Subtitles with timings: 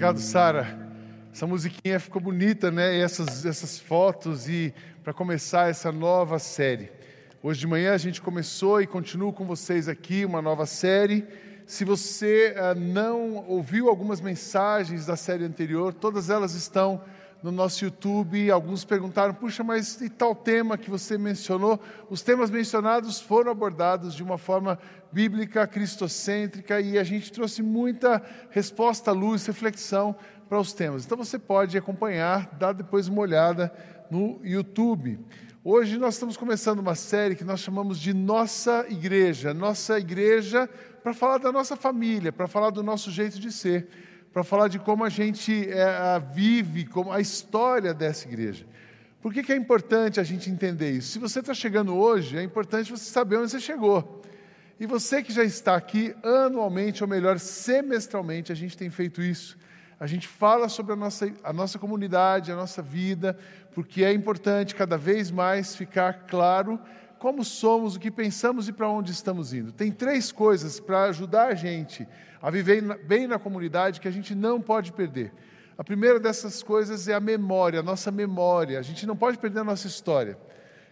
[0.00, 0.78] Obrigado, Sara.
[1.30, 2.96] Essa musiquinha ficou bonita, né?
[2.96, 4.72] E essas, essas fotos e
[5.04, 6.90] para começar essa nova série.
[7.42, 11.26] Hoje de manhã a gente começou e continuo com vocês aqui uma nova série.
[11.66, 17.02] Se você uh, não ouviu algumas mensagens da série anterior, todas elas estão
[17.42, 18.50] no nosso YouTube.
[18.50, 21.80] Alguns perguntaram: puxa, mas e tal tema que você mencionou?
[22.08, 24.78] Os temas mencionados foram abordados de uma forma
[25.12, 30.14] bíblica, cristocêntrica, e a gente trouxe muita resposta, luz, reflexão
[30.48, 31.04] para os temas.
[31.04, 33.72] Então você pode acompanhar, dar depois uma olhada
[34.10, 35.18] no YouTube.
[35.62, 39.52] Hoje nós estamos começando uma série que nós chamamos de Nossa Igreja.
[39.52, 40.68] Nossa Igreja,
[41.02, 43.88] para falar da nossa família, para falar do nosso jeito de ser
[44.32, 48.64] para falar de como a gente é, vive, como a história dessa igreja.
[49.20, 51.12] Por que, que é importante a gente entender isso?
[51.12, 54.22] Se você está chegando hoje, é importante você saber onde você chegou.
[54.78, 59.58] E você que já está aqui anualmente, ou melhor, semestralmente, a gente tem feito isso.
[59.98, 63.36] A gente fala sobre a nossa, a nossa comunidade, a nossa vida,
[63.74, 66.80] porque é importante cada vez mais ficar claro
[67.20, 69.70] como somos, o que pensamos e para onde estamos indo.
[69.70, 72.08] Tem três coisas para ajudar a gente
[72.40, 75.30] a viver bem na comunidade que a gente não pode perder.
[75.76, 78.78] A primeira dessas coisas é a memória, a nossa memória.
[78.78, 80.38] A gente não pode perder a nossa história.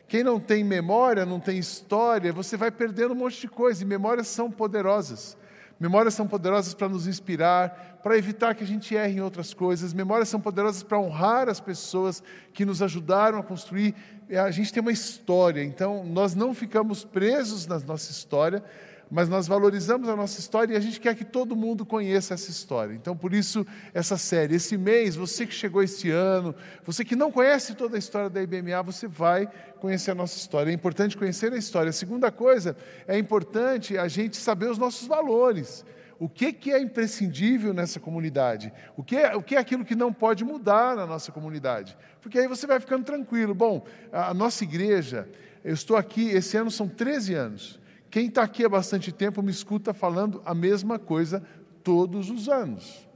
[0.07, 3.83] Quem não tem memória, não tem história, você vai perdendo um monte de coisa.
[3.83, 5.35] E memórias são poderosas.
[5.81, 9.93] Memórias são poderosas para nos inspirar, para evitar que a gente erre em outras coisas.
[9.93, 13.95] Memórias são poderosas para honrar as pessoas que nos ajudaram a construir.
[14.31, 18.63] A gente tem uma história, então nós não ficamos presos na nossa história,
[19.11, 22.51] mas nós valorizamos a nossa história e a gente quer que todo mundo conheça essa
[22.51, 22.95] história.
[22.95, 24.57] Então, por isso, essa série.
[24.57, 28.43] Esse mês, você que chegou esse ano, você que não conhece toda a história da
[28.43, 29.49] IBMA, você vai
[29.81, 30.71] conhecer a nossa história.
[30.71, 31.91] É importante conhecer a história.
[31.91, 35.85] A segunda coisa, é importante a gente saber os nossos valores.
[36.19, 38.73] O que, que é imprescindível nessa comunidade?
[38.97, 41.97] O que, é, o que é aquilo que não pode mudar na nossa comunidade?
[42.21, 43.55] Porque aí você vai ficando tranquilo.
[43.55, 45.29] Bom, a nossa igreja,
[45.65, 47.78] eu estou aqui, esse ano são 13 anos.
[48.11, 51.43] Quem está aqui há bastante tempo me escuta falando a mesma coisa
[51.85, 53.07] todos os anos,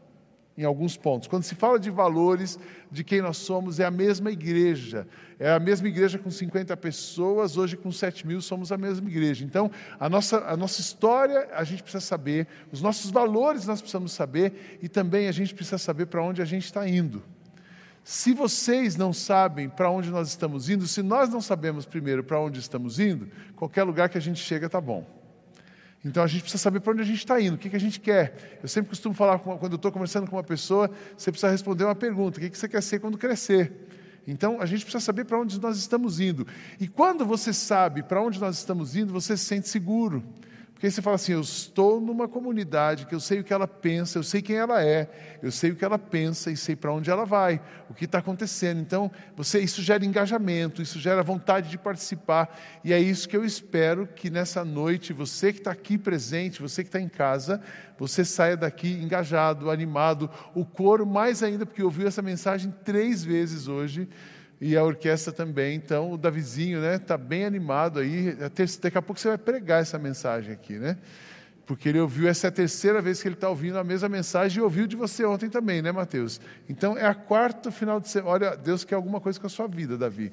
[0.56, 1.28] em alguns pontos.
[1.28, 2.58] Quando se fala de valores,
[2.90, 5.06] de quem nós somos, é a mesma igreja.
[5.38, 9.44] É a mesma igreja com 50 pessoas, hoje com 7 mil somos a mesma igreja.
[9.44, 14.12] Então, a nossa, a nossa história a gente precisa saber, os nossos valores nós precisamos
[14.12, 17.22] saber e também a gente precisa saber para onde a gente está indo.
[18.04, 22.40] Se vocês não sabem para onde nós estamos indo, se nós não sabemos primeiro para
[22.40, 25.06] onde estamos indo, qualquer lugar que a gente chega está bom.
[26.04, 27.80] Então a gente precisa saber para onde a gente está indo, o que, que a
[27.80, 28.58] gente quer.
[28.60, 31.94] Eu sempre costumo falar, quando eu estou conversando com uma pessoa, você precisa responder uma
[31.94, 33.72] pergunta: o que, que você quer ser quando crescer?
[34.26, 36.44] Então a gente precisa saber para onde nós estamos indo.
[36.80, 40.24] E quando você sabe para onde nós estamos indo, você se sente seguro.
[40.82, 44.18] Porque você fala assim: eu estou numa comunidade que eu sei o que ela pensa,
[44.18, 45.08] eu sei quem ela é,
[45.40, 48.18] eu sei o que ela pensa e sei para onde ela vai, o que está
[48.18, 48.80] acontecendo.
[48.80, 52.58] Então, você, isso gera engajamento, isso gera vontade de participar.
[52.82, 56.82] E é isso que eu espero que nessa noite, você que está aqui presente, você
[56.82, 57.62] que está em casa,
[57.96, 63.68] você saia daqui engajado, animado, o coro mais ainda, porque ouviu essa mensagem três vezes
[63.68, 64.08] hoje
[64.64, 65.74] e a orquestra também.
[65.74, 68.32] Então, o Davizinho está né, tá bem animado aí.
[68.80, 70.98] Daqui a pouco você vai pregar essa mensagem aqui, né?
[71.66, 74.60] Porque ele ouviu, essa é a terceira vez que ele está ouvindo a mesma mensagem
[74.60, 76.40] e ouviu de você ontem também, né, Mateus?
[76.68, 78.30] Então, é a quarta final de semana.
[78.30, 80.32] Olha, Deus quer alguma coisa com a sua vida, Davi.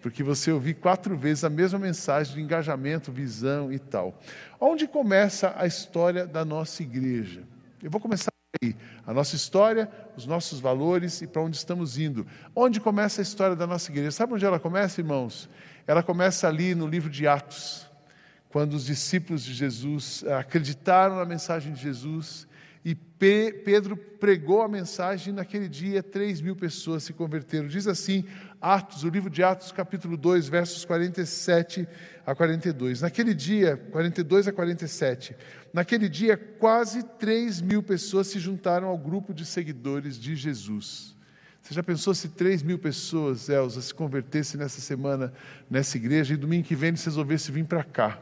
[0.00, 4.20] Porque você ouviu quatro vezes a mesma mensagem de engajamento, visão e tal.
[4.60, 7.42] Onde começa a história da nossa igreja?
[7.82, 8.33] Eu vou começar.
[9.06, 12.26] A nossa história, os nossos valores e para onde estamos indo.
[12.54, 14.10] Onde começa a história da nossa igreja?
[14.10, 15.48] Sabe onde ela começa, irmãos?
[15.86, 17.86] Ela começa ali no livro de Atos,
[18.48, 22.46] quando os discípulos de Jesus acreditaram na mensagem de Jesus
[22.84, 27.66] e Pedro pregou a mensagem naquele dia 3 mil pessoas se converteram.
[27.66, 28.24] Diz assim,
[28.66, 31.86] Atos, o livro de Atos, capítulo 2, versos 47
[32.24, 33.02] a 42.
[33.02, 35.36] Naquele dia, 42 a 47,
[35.70, 41.14] naquele dia quase 3 mil pessoas se juntaram ao grupo de seguidores de Jesus.
[41.60, 45.30] Você já pensou se 3 mil pessoas, Elza, se convertessem nessa semana
[45.68, 48.18] nessa igreja e domingo que vem eles resolvessem vir para cá?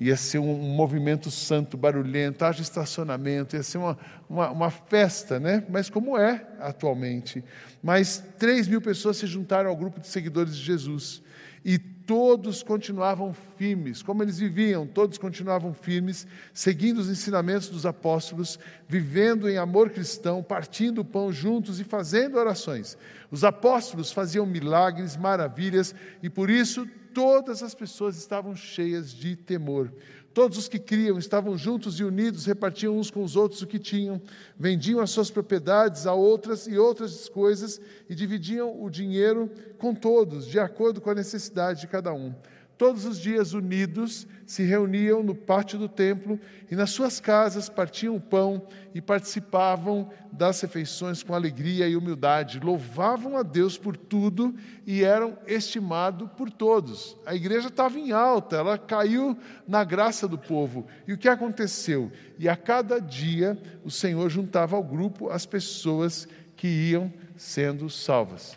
[0.00, 3.98] Ia ser um, movimento santo, barulhento, haja estacionamento, ia ser uma,
[4.28, 5.64] uma, uma, festa, né?
[5.68, 7.44] mas como é atualmente.
[7.82, 11.22] Mas 3 mil pessoas se juntaram ao grupo de seguidores de Jesus
[11.64, 18.58] e todos continuavam firmes, como eles viviam, todos continuavam firmes, seguindo os ensinamentos dos apóstolos,
[18.88, 22.96] vivendo em amor cristão, partindo o pão juntos e fazendo orações.
[23.30, 29.92] Os apóstolos faziam milagres, maravilhas, e por isso todas as pessoas estavam cheias de temor.
[30.32, 33.80] Todos os que criam estavam juntos e unidos, repartiam uns com os outros o que
[33.80, 34.22] tinham,
[34.56, 40.46] vendiam as suas propriedades a outras e outras coisas e dividiam o dinheiro com todos,
[40.46, 42.32] de acordo com a necessidade de cada um.
[42.78, 46.38] Todos os dias unidos se reuniam no pátio do templo
[46.70, 52.60] e nas suas casas partiam o pão e participavam das refeições com alegria e humildade.
[52.60, 54.54] Louvavam a Deus por tudo
[54.86, 57.16] e eram estimados por todos.
[57.26, 59.36] A igreja estava em alta, ela caiu
[59.66, 60.86] na graça do povo.
[61.06, 62.12] E o que aconteceu?
[62.38, 68.56] E a cada dia o Senhor juntava ao grupo as pessoas que iam sendo salvas.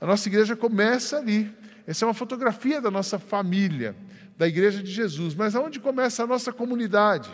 [0.00, 1.54] A nossa igreja começa ali
[1.88, 3.96] essa é uma fotografia da nossa família,
[4.36, 5.34] da Igreja de Jesus.
[5.34, 7.30] Mas aonde começa a nossa comunidade?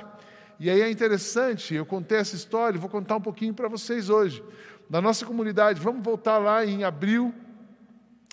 [0.61, 4.45] E aí é interessante, eu contei essa história, vou contar um pouquinho para vocês hoje.
[4.89, 7.35] Da nossa comunidade, vamos voltar lá em abril.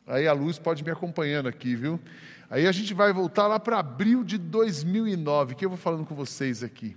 [0.06, 2.00] Aí a luz pode me acompanhando aqui, viu?
[2.52, 6.14] Aí a gente vai voltar lá para abril de 2009, que eu vou falando com
[6.14, 6.96] vocês aqui.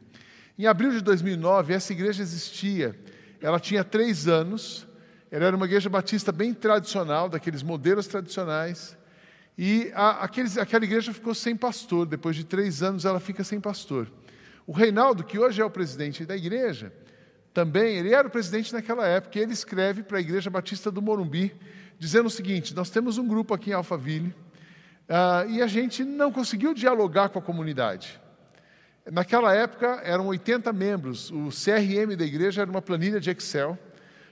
[0.59, 2.95] Em abril de 2009, essa igreja existia.
[3.41, 4.87] Ela tinha três anos.
[5.31, 8.99] Ela era uma igreja batista bem tradicional, daqueles modelos tradicionais.
[9.57, 12.07] E a, aqueles, aquela igreja ficou sem pastor.
[12.07, 14.11] Depois de três anos, ela fica sem pastor.
[14.67, 16.93] O Reinaldo, que hoje é o presidente da igreja,
[17.55, 21.01] também, ele era o presidente naquela época, e ele escreve para a Igreja Batista do
[21.01, 21.55] Morumbi,
[21.97, 24.35] dizendo o seguinte: Nós temos um grupo aqui em Alphaville,
[25.09, 28.21] uh, e a gente não conseguiu dialogar com a comunidade.
[29.09, 33.79] Naquela época, eram 80 membros, o CRM da igreja era uma planilha de Excel,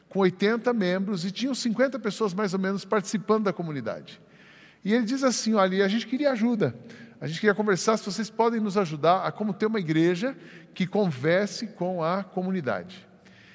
[0.09, 4.21] com 80 membros, e tinham 50 pessoas mais ou menos participando da comunidade.
[4.85, 6.75] E ele diz assim: olha, a gente queria ajuda.
[7.21, 10.37] A gente queria conversar se vocês podem nos ajudar a como ter uma igreja
[10.75, 13.07] que converse com a comunidade.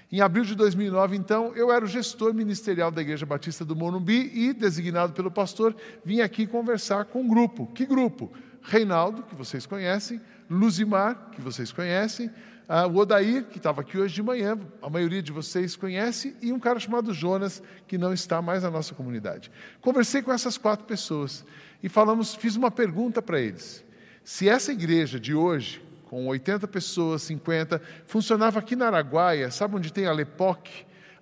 [0.09, 4.31] Em abril de 2009, então, eu era o gestor ministerial da Igreja Batista do Morumbi
[4.33, 5.75] e, designado pelo pastor,
[6.05, 7.67] vim aqui conversar com um grupo.
[7.73, 8.31] Que grupo?
[8.61, 12.31] Reinaldo, que vocês conhecem, Luzimar, que vocês conhecem,
[12.69, 16.51] ah, o Odair, que estava aqui hoje de manhã, a maioria de vocês conhece, e
[16.51, 19.49] um cara chamado Jonas, que não está mais na nossa comunidade.
[19.79, 21.45] Conversei com essas quatro pessoas
[21.81, 23.85] e falamos, fiz uma pergunta para eles.
[24.23, 29.93] Se essa igreja de hoje, com 80 pessoas, 50, funcionava aqui na Araguaia, sabe onde
[29.93, 30.67] tem a Lepoc?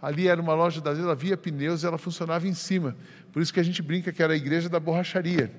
[0.02, 2.96] Ali era uma loja da via pneus ela funcionava em cima.
[3.32, 5.52] Por isso que a gente brinca que era a igreja da borracharia.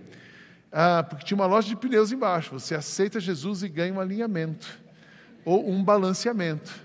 [0.70, 2.52] Ah, porque tinha uma loja de pneus embaixo.
[2.52, 4.78] Você aceita Jesus e ganha um alinhamento
[5.44, 6.84] ou um balanceamento.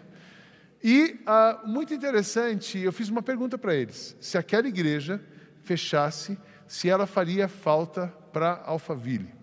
[0.84, 5.22] E ah, muito interessante, eu fiz uma pergunta para eles: se aquela igreja
[5.64, 6.38] fechasse,
[6.68, 9.34] se ela faria falta para Alphaville.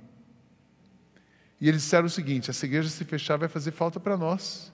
[1.61, 4.73] E eles disseram o seguinte: essa igreja se fechar vai fazer falta para nós,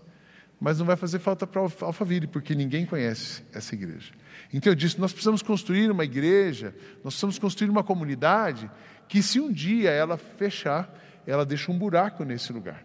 [0.61, 4.13] mas não vai fazer falta para Alphaville, porque ninguém conhece essa igreja.
[4.53, 8.71] Então eu disse: nós precisamos construir uma igreja, nós precisamos construir uma comunidade
[9.15, 10.93] que, se um dia ela fechar,
[11.25, 12.85] ela deixa um buraco nesse lugar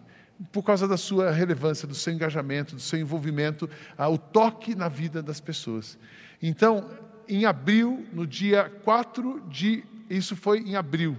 [0.52, 3.68] por causa da sua relevância, do seu engajamento, do seu envolvimento,
[3.98, 5.98] ah, o toque na vida das pessoas.
[6.40, 6.88] Então,
[7.28, 9.82] em abril, no dia 4 de.
[10.08, 11.18] Isso foi em abril.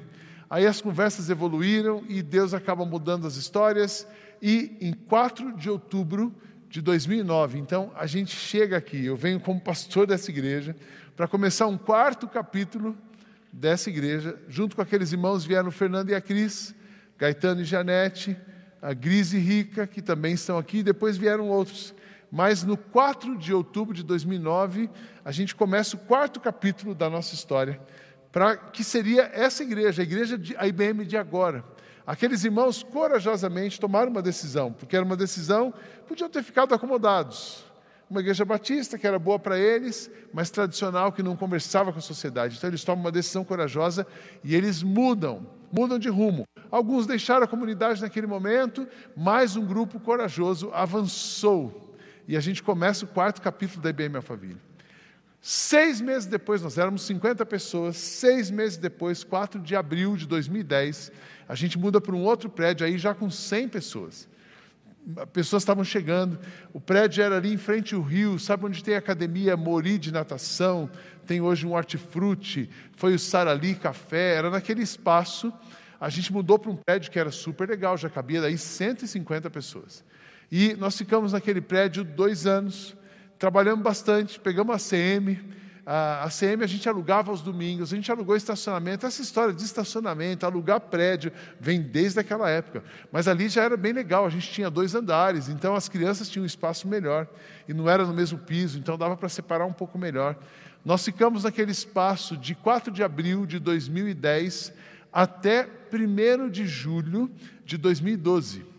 [0.49, 4.07] Aí as conversas evoluíram e Deus acaba mudando as histórias.
[4.41, 6.33] E em 4 de outubro
[6.69, 9.03] de 2009, então, a gente chega aqui.
[9.03, 10.73] Eu venho como pastor dessa igreja
[11.17, 12.95] para começar um quarto capítulo
[13.51, 14.39] dessa igreja.
[14.47, 16.73] Junto com aqueles irmãos vieram Fernando e a Cris,
[17.17, 18.37] Gaetano e Janete
[18.81, 21.93] a Grise e Rica, que também estão aqui, depois vieram outros.
[22.31, 24.89] Mas no 4 de outubro de 2009,
[25.23, 27.79] a gente começa o quarto capítulo da nossa história,
[28.31, 31.63] para que seria essa igreja, a igreja de a IBM de agora.
[32.07, 35.73] Aqueles irmãos corajosamente tomaram uma decisão, porque era uma decisão,
[36.07, 37.63] podiam ter ficado acomodados.
[38.11, 42.01] Uma igreja batista que era boa para eles, mas tradicional que não conversava com a
[42.01, 42.57] sociedade.
[42.57, 44.05] Então eles tomam uma decisão corajosa
[44.43, 46.43] e eles mudam, mudam de rumo.
[46.69, 51.95] Alguns deixaram a comunidade naquele momento, mas um grupo corajoso avançou.
[52.27, 54.59] E a gente começa o quarto capítulo da IBM Alphaville.
[55.39, 61.13] Seis meses depois, nós éramos 50 pessoas, seis meses depois, 4 de abril de 2010,
[61.47, 64.27] a gente muda para um outro prédio, aí já com 100 pessoas.
[65.33, 66.39] Pessoas estavam chegando,
[66.71, 70.11] o prédio era ali em frente ao rio, sabe onde tem a academia Mori de
[70.11, 70.89] natação,
[71.25, 75.51] tem hoje um hortifruti, foi o Sarali Café, era naquele espaço.
[75.99, 80.03] A gente mudou para um prédio que era super legal, já cabia daí 150 pessoas.
[80.51, 82.95] E nós ficamos naquele prédio dois anos,
[83.39, 85.39] trabalhamos bastante, pegamos a CM,
[85.93, 89.05] a, CM a gente alugava aos domingos, a gente alugou estacionamento.
[89.05, 92.81] Essa história de estacionamento, alugar prédio, vem desde aquela época.
[93.11, 96.43] Mas ali já era bem legal, a gente tinha dois andares, então as crianças tinham
[96.43, 97.27] um espaço melhor.
[97.67, 100.37] E não era no mesmo piso, então dava para separar um pouco melhor.
[100.85, 104.73] Nós ficamos naquele espaço de 4 de abril de 2010
[105.11, 107.29] até 1 de julho
[107.65, 108.70] de 2012.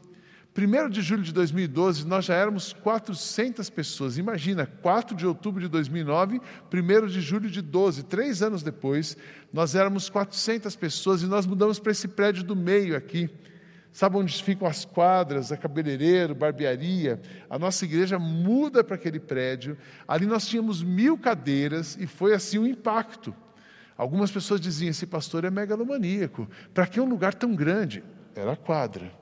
[0.57, 4.19] 1 de julho de 2012, nós já éramos 400 pessoas.
[4.19, 6.43] Imagina, 4 de outubro de 2009,
[6.73, 9.17] 1 de julho de 12, três anos depois,
[9.51, 13.31] nós éramos 400 pessoas e nós mudamos para esse prédio do meio aqui.
[13.93, 17.21] Sabe onde ficam as quadras, a cabeleireiro, barbearia?
[17.49, 19.77] A nossa igreja muda para aquele prédio.
[20.07, 23.35] Ali nós tínhamos mil cadeiras e foi assim o um impacto.
[23.97, 26.49] Algumas pessoas diziam: esse pastor é megalomaníaco.
[26.73, 28.03] Para que um lugar tão grande?
[28.35, 29.22] Era a quadra.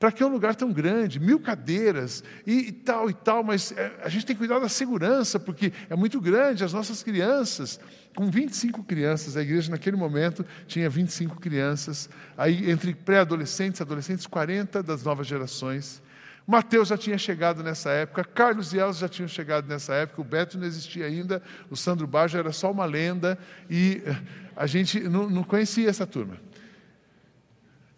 [0.00, 3.92] Para que um lugar tão grande, mil cadeiras e, e tal e tal, mas é,
[4.02, 7.78] a gente tem que cuidar da segurança, porque é muito grande, as nossas crianças,
[8.16, 14.82] com 25 crianças, a igreja naquele momento tinha 25 crianças, aí entre pré-adolescentes, adolescentes, 40
[14.82, 16.02] das novas gerações.
[16.46, 20.24] Mateus já tinha chegado nessa época, Carlos e Elza já tinham chegado nessa época, o
[20.24, 23.38] Beto não existia ainda, o Sandro Baggio era só uma lenda,
[23.68, 24.16] e eh,
[24.56, 26.38] a gente não, não conhecia essa turma.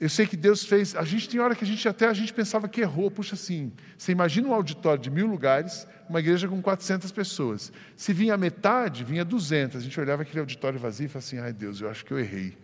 [0.03, 0.97] Eu sei que Deus fez.
[0.97, 3.09] A gente tem hora que a gente até a gente pensava que errou.
[3.09, 7.73] Puxa, assim, você imagina um auditório de mil lugares, uma igreja com 400 pessoas.
[7.95, 9.77] Se vinha metade, vinha 200.
[9.77, 12.19] A gente olhava aquele auditório vazio e falava assim: ai Deus, eu acho que eu
[12.19, 12.59] errei.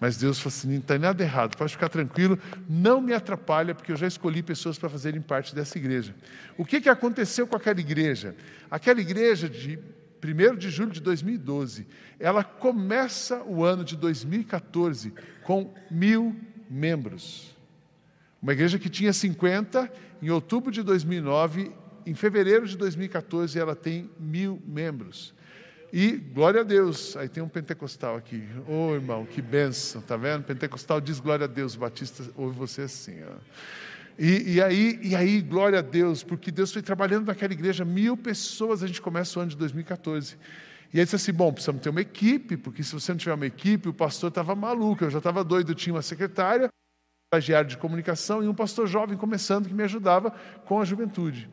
[0.00, 2.36] Mas Deus falou assim: não está nada errado, pode ficar tranquilo,
[2.68, 6.12] não me atrapalha, porque eu já escolhi pessoas para fazerem parte dessa igreja.
[6.58, 8.34] O que, que aconteceu com aquela igreja?
[8.68, 9.78] Aquela igreja de
[10.22, 11.86] 1 de julho de 2012,
[12.18, 16.36] ela começa o ano de 2014 com mil
[16.70, 17.56] membros.
[18.40, 21.72] Uma igreja que tinha 50, em outubro de 2009,
[22.06, 25.34] em fevereiro de 2014, ela tem mil membros.
[25.92, 28.42] E, glória a Deus, aí tem um pentecostal aqui.
[28.68, 30.44] Ô oh, irmão, que benção, tá vendo?
[30.44, 33.16] Pentecostal diz glória a Deus, Batista ouve você assim.
[33.24, 33.34] Ó.
[34.16, 38.16] E, e, aí, e aí, glória a Deus, porque Deus foi trabalhando naquela igreja, mil
[38.16, 40.36] pessoas, a gente começa o ano de 2014.
[40.92, 43.46] E aí disse assim: bom, precisamos ter uma equipe, porque se você não tiver uma
[43.46, 47.76] equipe, o pastor estava maluco, eu já estava doido, tinha uma secretária, um estagiário de
[47.76, 50.32] comunicação e um pastor jovem começando que me ajudava
[50.64, 51.48] com a juventude.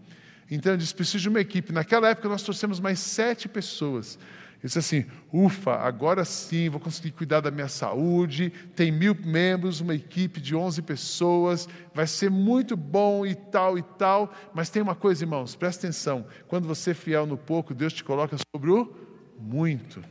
[0.49, 1.71] Então eu disse: preciso de uma equipe.
[1.71, 4.17] Naquela época nós trouxemos mais sete pessoas.
[4.55, 8.51] Eu disse assim: ufa, agora sim vou conseguir cuidar da minha saúde.
[8.75, 13.83] Tem mil membros, uma equipe de onze pessoas, vai ser muito bom e tal e
[13.83, 14.33] tal.
[14.55, 18.03] Mas tem uma coisa, irmãos, presta atenção: quando você é fiel no pouco, Deus te
[18.03, 19.06] coloca sobre o
[19.39, 19.99] muito.
[19.99, 20.03] O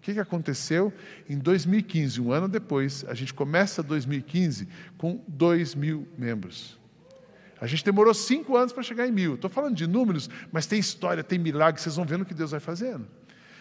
[0.00, 0.92] que, aconteceu?
[1.28, 6.78] Em 2015, um ano depois, a gente começa 2015 com 2 mil membros.
[7.60, 9.36] A gente demorou cinco anos para chegar em mil.
[9.36, 12.50] Estou falando de números, mas tem história, tem milagre, vocês vão vendo o que Deus
[12.50, 13.06] vai fazendo.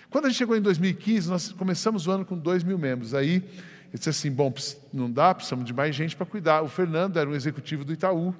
[0.09, 3.13] Quando a gente chegou em 2015, nós começamos o ano com 2 mil membros.
[3.13, 3.35] Aí
[3.91, 4.53] eu disse assim: bom,
[4.91, 6.61] não dá, precisamos de mais gente para cuidar.
[6.61, 8.35] O Fernando era um executivo do Itaú,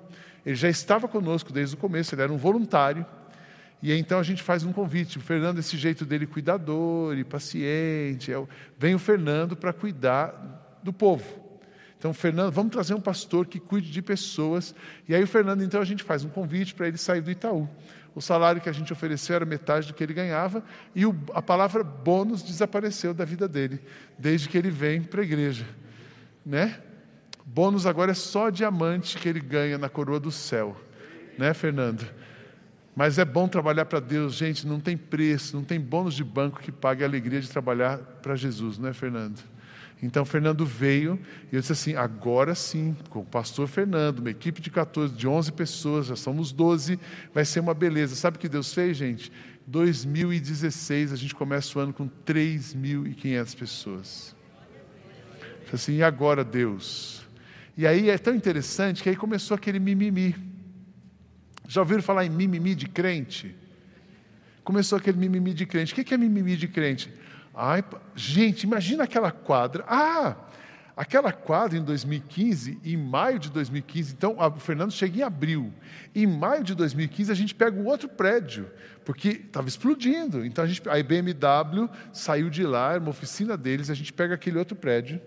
[0.46, 3.06] ele já estava conosco desde o começo, ele era um voluntário.
[3.84, 5.18] E então a gente faz um convite.
[5.18, 8.42] O Fernando, esse jeito dele cuidador e paciente, é
[8.80, 11.44] vem o Fernando para cuidar do povo.
[12.00, 14.74] Então, Fernando, vamos trazer um pastor que cuide de pessoas.
[15.08, 17.68] E aí o Fernando, então a gente faz um convite para ele sair do Itaú.
[18.16, 20.63] O salário que a gente ofereceu era metade do que ele ganhava
[20.96, 23.82] e o, a palavra bônus desapareceu da vida dele
[24.18, 25.66] desde que ele vem para a igreja,
[26.46, 26.80] né?
[27.46, 30.78] Bônus agora é só diamante que ele ganha na coroa do céu,
[31.38, 32.08] né, Fernando?
[32.95, 36.59] Mas é bom trabalhar para Deus, gente, não tem preço, não tem bônus de banco
[36.59, 39.39] que pague a alegria de trabalhar para Jesus, não é, Fernando?
[40.01, 41.17] Então, Fernando veio
[41.50, 45.27] e eu disse assim: agora sim, com o pastor Fernando, uma equipe de 14, de
[45.27, 47.00] 11 pessoas, já somos 12,
[47.33, 48.13] vai ser uma beleza.
[48.15, 49.31] Sabe o que Deus fez, gente?
[49.65, 54.35] 2016, a gente começa o ano com 3.500 pessoas.
[55.63, 57.25] Disse assim, e agora, Deus?
[57.77, 60.35] E aí é tão interessante que aí começou aquele mimimi.
[61.74, 63.56] Já ouviram falar em mimimi de crente?
[64.63, 65.92] Começou aquele mimimi de crente.
[65.92, 67.12] O que é mimimi de crente?
[67.51, 67.84] Ai,
[68.15, 69.84] gente, imagina aquela quadra.
[69.88, 70.36] Ah,
[70.96, 75.74] aquela quadra em 2015, em maio de 2015, então o Fernando chega em abril.
[76.13, 78.70] Em maio de 2015 a gente pega um outro prédio,
[79.03, 80.46] porque estava explodindo.
[80.46, 84.36] Então a, gente, a BMW saiu de lá, era uma oficina deles, a gente pega
[84.36, 85.20] aquele outro prédio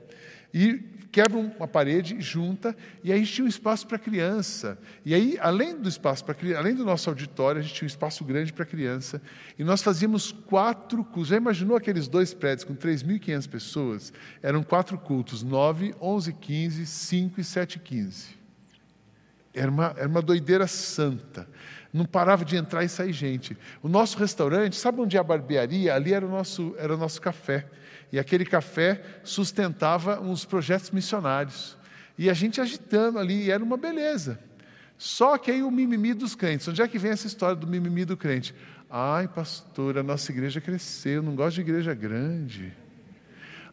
[0.55, 4.77] e quebra uma parede, junta, e aí a gente tinha um espaço para criança.
[5.03, 8.23] E aí, além do espaço para além do nosso auditório, a gente tinha um espaço
[8.23, 9.23] grande para criança.
[9.59, 11.29] E nós fazíamos quatro cultos.
[11.29, 14.13] Já imaginou aqueles dois prédios com 3.500 pessoas?
[14.43, 18.37] Eram quatro cultos, 9, 11, 15, 5 e 7 15.
[19.55, 21.49] Era uma, era uma doideira santa.
[21.95, 23.57] Não parava de entrar e sair gente.
[23.83, 25.95] O nosso restaurante, sabe onde é a barbearia?
[25.95, 27.67] Ali era o nosso, era o nosso café.
[28.13, 31.77] E aquele café sustentava uns projetos missionários.
[32.19, 34.39] E a gente agitando ali, era uma beleza.
[34.97, 36.67] Só que aí o mimimi dos crentes.
[36.69, 38.55] Onde é que vem essa história do mimimi do crente?
[38.89, 42.73] Ai, pastor, a nossa igreja cresceu, não gosto de igreja grande.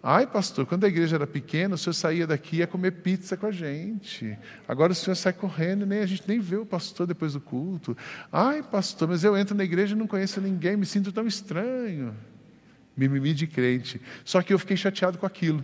[0.06, 3.38] Ai, pastor, quando a igreja era pequena, o senhor saía daqui e ia comer pizza
[3.38, 4.38] com a gente.
[4.68, 7.96] Agora o senhor sai correndo, nem a gente nem vê o pastor depois do culto.
[8.30, 12.14] Ai, pastor, mas eu entro na igreja e não conheço ninguém, me sinto tão estranho.
[12.96, 14.02] Mimimi de crente.
[14.24, 15.64] Só que eu fiquei chateado com aquilo.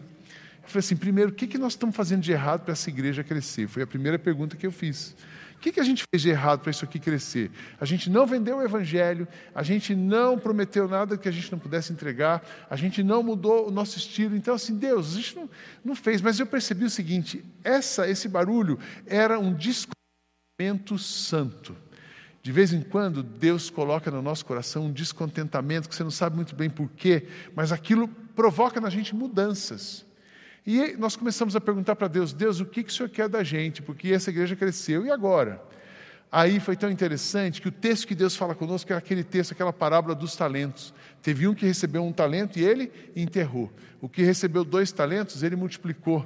[0.63, 3.23] Eu falei assim: primeiro, o que, que nós estamos fazendo de errado para essa igreja
[3.23, 3.67] crescer?
[3.67, 5.15] Foi a primeira pergunta que eu fiz.
[5.59, 7.51] O que, que a gente fez de errado para isso aqui crescer?
[7.81, 11.59] A gente não vendeu o Evangelho, a gente não prometeu nada que a gente não
[11.59, 14.37] pudesse entregar, a gente não mudou o nosso estilo.
[14.37, 15.49] Então, assim, Deus, a gente não,
[15.83, 16.21] não fez.
[16.21, 21.75] Mas eu percebi o seguinte: essa, esse barulho era um descontentamento santo.
[22.41, 26.35] De vez em quando, Deus coloca no nosso coração um descontentamento que você não sabe
[26.35, 30.05] muito bem porquê, mas aquilo provoca na gente mudanças.
[30.65, 33.43] E nós começamos a perguntar para Deus: Deus, o que, que o Senhor quer da
[33.43, 33.81] gente?
[33.81, 35.61] Porque essa igreja cresceu, e agora?
[36.31, 39.73] Aí foi tão interessante que o texto que Deus fala conosco é aquele texto, aquela
[39.73, 40.93] parábola dos talentos.
[41.23, 43.71] Teve um que recebeu um talento e ele enterrou.
[43.99, 46.23] O que recebeu dois talentos, ele multiplicou.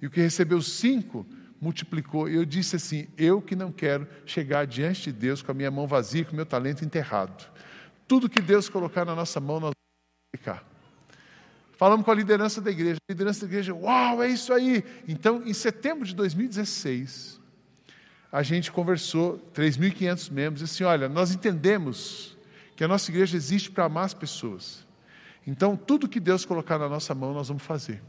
[0.00, 1.26] E o que recebeu cinco,
[1.60, 2.28] multiplicou.
[2.28, 5.86] Eu disse assim: eu que não quero chegar diante de Deus com a minha mão
[5.86, 7.50] vazia, com o meu talento enterrado.
[8.08, 10.64] Tudo que Deus colocar na nossa mão, nós vamos multiplicar.
[11.76, 12.96] Falamos com a liderança da igreja.
[13.08, 14.84] A liderança da igreja, uau, é isso aí.
[15.06, 17.40] Então, em setembro de 2016,
[18.32, 22.36] a gente conversou, 3.500 membros, e assim: olha, nós entendemos
[22.74, 24.86] que a nossa igreja existe para amar as pessoas.
[25.46, 28.02] Então, tudo que Deus colocar na nossa mão, nós vamos fazer.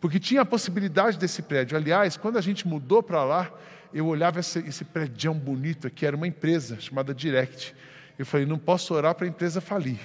[0.00, 1.76] Porque tinha a possibilidade desse prédio.
[1.76, 3.50] Aliás, quando a gente mudou para lá,
[3.92, 7.74] eu olhava esse, esse prédio bonito aqui, era uma empresa chamada Direct.
[8.18, 9.98] Eu falei, não posso orar para a empresa falir.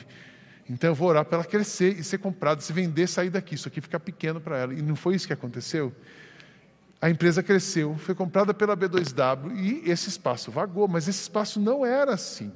[0.70, 3.56] Então eu vou orar para ela crescer e ser comprada, se vender, sair daqui.
[3.56, 4.74] Isso aqui fica pequeno para ela.
[4.74, 5.94] E não foi isso que aconteceu.
[7.02, 11.86] A empresa cresceu, foi comprada pela B2W e esse espaço vagou, mas esse espaço não
[11.86, 12.52] era assim.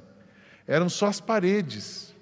[0.66, 2.14] Eram só as paredes.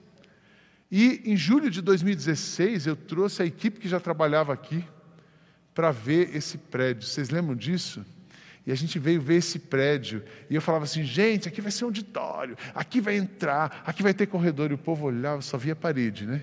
[0.90, 4.84] E em julho de 2016 eu trouxe a equipe que já trabalhava aqui
[5.76, 7.06] para ver esse prédio.
[7.06, 8.02] Vocês lembram disso?
[8.66, 10.24] E a gente veio ver esse prédio.
[10.48, 14.14] E eu falava assim: gente, aqui vai ser um auditório, aqui vai entrar, aqui vai
[14.14, 14.70] ter corredor.
[14.70, 16.36] E o povo olhava, só via parede, né?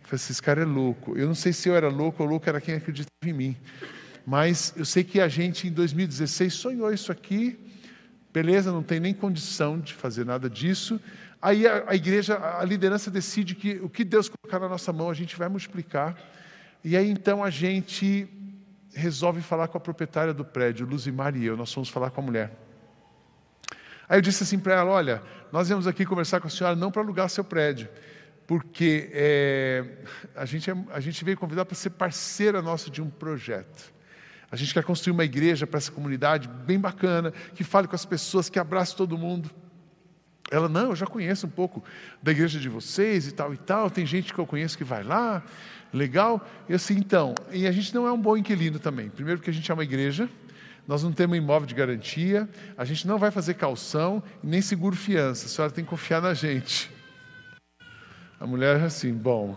[0.00, 1.16] Eu falei assim: esse cara é louco.
[1.18, 3.56] Eu não sei se eu era louco ou louco era quem acreditava em mim.
[4.24, 7.58] Mas eu sei que a gente, em 2016, sonhou isso aqui.
[8.32, 10.98] Beleza, não tem nem condição de fazer nada disso.
[11.42, 15.10] Aí a, a igreja, a liderança decide que o que Deus colocar na nossa mão,
[15.10, 16.16] a gente vai multiplicar.
[16.82, 18.26] E aí então a gente
[18.94, 22.24] resolve falar com a proprietária do prédio, Luzimar e eu, nós fomos falar com a
[22.24, 22.52] mulher.
[24.08, 26.90] Aí eu disse assim para ela: Olha, nós viemos aqui conversar com a senhora não
[26.90, 27.88] para alugar seu prédio,
[28.46, 29.84] porque é,
[30.34, 33.92] a, gente é, a gente veio convidar para ser parceira nossa de um projeto.
[34.50, 38.04] A gente quer construir uma igreja para essa comunidade bem bacana, que fale com as
[38.04, 39.50] pessoas, que abrace todo mundo.
[40.50, 41.82] Ela, não, eu já conheço um pouco
[42.22, 45.02] da igreja de vocês e tal e tal, tem gente que eu conheço que vai
[45.02, 45.42] lá,
[45.92, 46.46] legal.
[46.68, 49.08] E assim, então, e a gente não é um bom inquilino também.
[49.10, 50.28] Primeiro porque a gente é uma igreja,
[50.86, 55.46] nós não temos imóvel de garantia, a gente não vai fazer calção nem seguro fiança,
[55.46, 56.90] a senhora tem que confiar na gente.
[58.40, 59.56] A mulher assim, bom.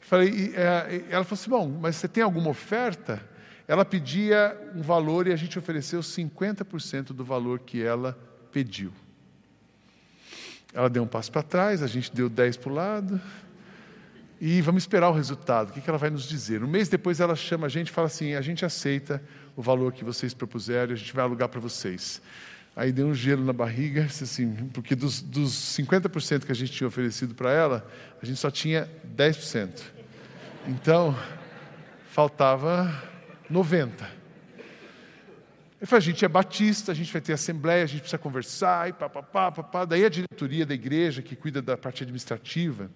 [0.00, 3.22] Falei, é, ela falou assim, bom, mas você tem alguma oferta?
[3.66, 8.18] Ela pedia um valor e a gente ofereceu 50% do valor que ela
[8.52, 8.92] pediu.
[10.74, 13.20] Ela deu um passo para trás, a gente deu 10 para o lado.
[14.46, 15.70] E vamos esperar o resultado.
[15.70, 16.62] O que ela vai nos dizer?
[16.62, 19.22] Um mês depois ela chama a gente e fala assim: a gente aceita
[19.56, 22.20] o valor que vocês propuseram, a gente vai alugar para vocês.
[22.76, 26.86] Aí deu um gelo na barriga, assim, porque dos, dos 50% que a gente tinha
[26.86, 27.90] oferecido para ela,
[28.22, 29.80] a gente só tinha 10%.
[30.68, 31.16] Então,
[32.10, 33.02] faltava
[33.50, 33.92] 90%.
[35.80, 38.90] Eu falei, a gente é batista, a gente vai ter assembleia, a gente precisa conversar,
[38.90, 39.84] e pá, pá, pá, pá, pá.
[39.86, 42.90] Daí a diretoria da igreja, que cuida da parte administrativa,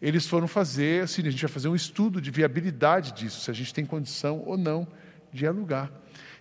[0.00, 3.54] eles foram fazer, assim, a gente vai fazer um estudo de viabilidade disso, se a
[3.54, 4.86] gente tem condição ou não
[5.32, 5.90] de alugar.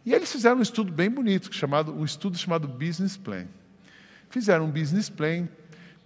[0.06, 3.46] E eles fizeram um estudo bem bonito, chamado, um estudo chamado Business Plan.
[4.30, 5.48] Fizeram um business plan,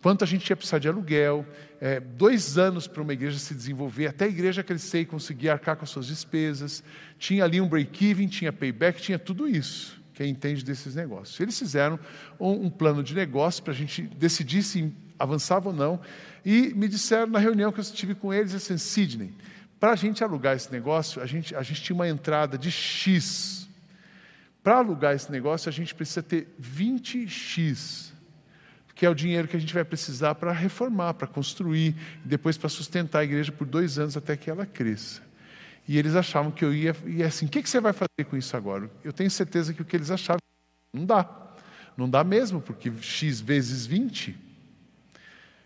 [0.02, 1.46] quanto a gente ia precisar de aluguel,
[1.80, 5.76] é, dois anos para uma igreja se desenvolver, até a igreja crescer e conseguir arcar
[5.76, 6.84] com as suas despesas.
[7.18, 10.00] Tinha ali um break-even, tinha payback, tinha tudo isso.
[10.14, 11.40] Quem entende desses negócios.
[11.40, 12.00] Eles fizeram
[12.40, 16.00] um, um plano de negócio para a gente decidir se avançava ou não.
[16.44, 19.34] E me disseram na reunião que eu tive com eles, assim, Sidney,
[19.80, 23.68] para a gente alugar esse negócio, a gente, a gente tinha uma entrada de X.
[24.64, 28.12] Para alugar esse negócio, a gente precisa ter 20X
[29.02, 32.56] que é o dinheiro que a gente vai precisar para reformar, para construir, e depois
[32.56, 35.24] para sustentar a igreja por dois anos até que ela cresça.
[35.88, 38.38] E eles achavam que eu ia, e assim, o que, que você vai fazer com
[38.38, 38.92] isso agora?
[39.04, 40.40] Eu tenho certeza que o que eles achavam,
[40.94, 41.28] não dá.
[41.98, 44.38] Não dá mesmo, porque x vezes 20,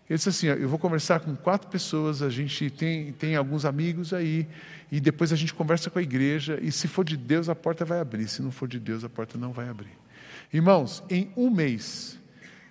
[0.08, 4.12] Ele disse assim: Eu vou conversar com quatro pessoas, a gente tem, tem alguns amigos
[4.12, 4.46] aí,
[4.90, 7.84] e depois a gente conversa com a igreja, e se for de Deus, a porta
[7.84, 9.98] vai abrir, se não for de Deus, a porta não vai abrir.
[10.52, 12.18] Irmãos, em um mês,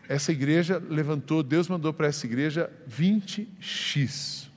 [0.08, 4.48] essa igreja levantou, Deus mandou para essa igreja 20x.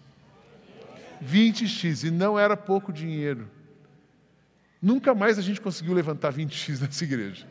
[1.25, 3.51] 20x, e não era pouco dinheiro.
[4.81, 7.45] Nunca mais a gente conseguiu levantar 20x nessa igreja.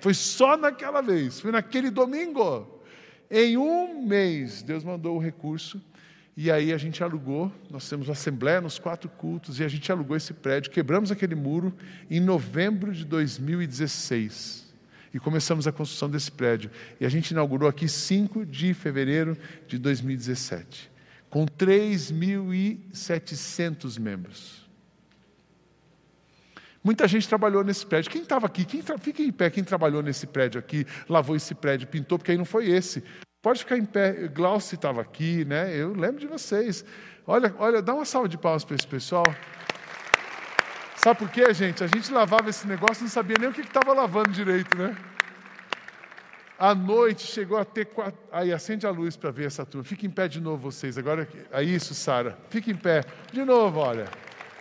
[0.00, 2.77] Foi só naquela vez, foi naquele domingo.
[3.30, 5.78] Em um mês, Deus mandou o recurso
[6.36, 7.52] e aí a gente alugou.
[7.70, 10.70] Nós temos assembleia nos quatro cultos e a gente alugou esse prédio.
[10.70, 11.74] Quebramos aquele muro
[12.10, 14.72] em novembro de 2016
[15.12, 16.70] e começamos a construção desse prédio.
[17.00, 19.36] E a gente inaugurou aqui 5 de fevereiro
[19.66, 20.88] de 2017,
[21.28, 24.67] com 3.700 membros.
[26.82, 28.10] Muita gente trabalhou nesse prédio.
[28.10, 28.64] Quem estava aqui?
[28.64, 28.98] Quem tra...
[28.98, 32.44] Fica em pé, quem trabalhou nesse prédio aqui, lavou esse prédio, pintou, porque aí não
[32.44, 33.02] foi esse.
[33.42, 34.28] Pode ficar em pé.
[34.28, 35.74] Glaucio estava aqui, né?
[35.74, 36.84] Eu lembro de vocês.
[37.26, 39.24] Olha, olha, dá uma salva de palmas para esse pessoal.
[40.96, 41.84] Sabe por quê, gente?
[41.84, 44.96] A gente lavava esse negócio e não sabia nem o que estava lavando direito, né?
[46.58, 48.18] À noite chegou a ter quatro.
[48.32, 49.84] Aí acende a luz para ver essa turma.
[49.84, 50.98] Fica em pé de novo vocês.
[50.98, 52.36] Agora é isso, Sara.
[52.50, 53.04] Fica em pé.
[53.32, 54.06] De novo, olha.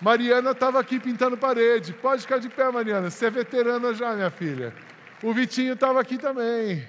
[0.01, 1.93] Mariana estava aqui pintando parede.
[1.93, 3.09] Pode ficar de pé, Mariana.
[3.09, 4.73] Você é veterana já, minha filha.
[5.23, 6.87] O Vitinho estava aqui também.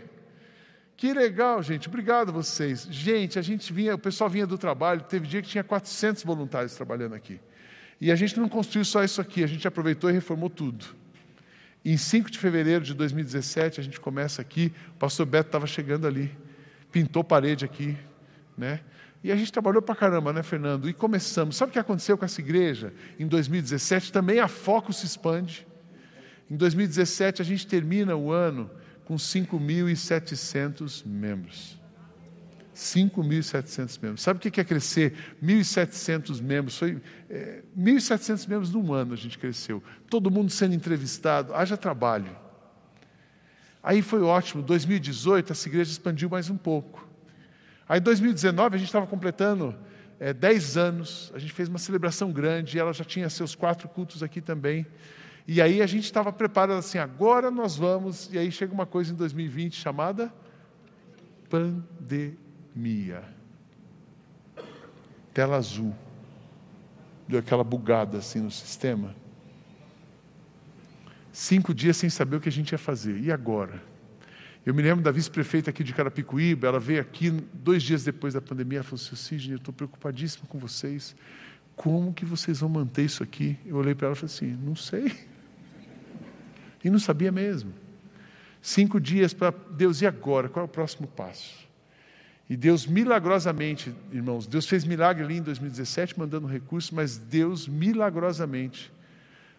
[0.96, 1.88] Que legal, gente.
[1.88, 2.86] Obrigado vocês.
[2.90, 5.00] Gente, a gente vinha, o pessoal vinha do trabalho.
[5.02, 7.40] Teve dia que tinha 400 voluntários trabalhando aqui.
[8.00, 10.84] E a gente não construiu só isso aqui, a gente aproveitou e reformou tudo.
[11.84, 14.72] Em 5 de fevereiro de 2017, a gente começa aqui.
[14.90, 16.36] O pastor Beto estava chegando ali,
[16.92, 17.96] pintou parede aqui,
[18.56, 18.80] né?
[19.22, 20.88] E a gente trabalhou para caramba, né, Fernando?
[20.88, 21.56] E começamos.
[21.56, 24.12] Sabe o que aconteceu com essa igreja em 2017?
[24.12, 25.66] Também a foco se expande.
[26.50, 28.70] Em 2017, a gente termina o ano
[29.04, 31.78] com 5.700 membros.
[32.74, 34.22] 5.700 membros.
[34.22, 36.78] Sabe o que é crescer 1.700 membros?
[36.78, 39.82] Foi é, 1.700 membros num ano a gente cresceu.
[40.08, 42.36] Todo mundo sendo entrevistado, haja trabalho.
[43.82, 44.62] Aí foi ótimo.
[44.62, 47.07] 2018, essa igreja expandiu mais um pouco.
[47.88, 49.74] Aí em 2019 a gente estava completando
[50.20, 54.22] é, 10 anos, a gente fez uma celebração grande, ela já tinha seus quatro cultos
[54.22, 54.86] aqui também.
[55.46, 59.12] E aí a gente estava preparado assim, agora nós vamos, e aí chega uma coisa
[59.12, 60.32] em 2020 chamada
[61.48, 63.24] pandemia.
[65.32, 65.94] Tela azul.
[67.26, 69.14] Deu aquela bugada assim no sistema.
[71.32, 73.18] Cinco dias sem saber o que a gente ia fazer.
[73.18, 73.82] E agora?
[74.68, 78.40] Eu me lembro da vice-prefeita aqui de Carapicuíba, ela veio aqui dois dias depois da
[78.42, 81.16] pandemia, ela falou assim, Sidney, eu estou preocupadíssimo com vocês,
[81.74, 83.56] como que vocês vão manter isso aqui?
[83.64, 85.10] Eu olhei para ela e falei assim, não sei.
[86.84, 87.72] E não sabia mesmo.
[88.60, 90.50] Cinco dias para Deus, e agora?
[90.50, 91.66] Qual é o próximo passo?
[92.48, 98.92] E Deus milagrosamente, irmãos, Deus fez milagre ali em 2017, mandando recursos, mas Deus milagrosamente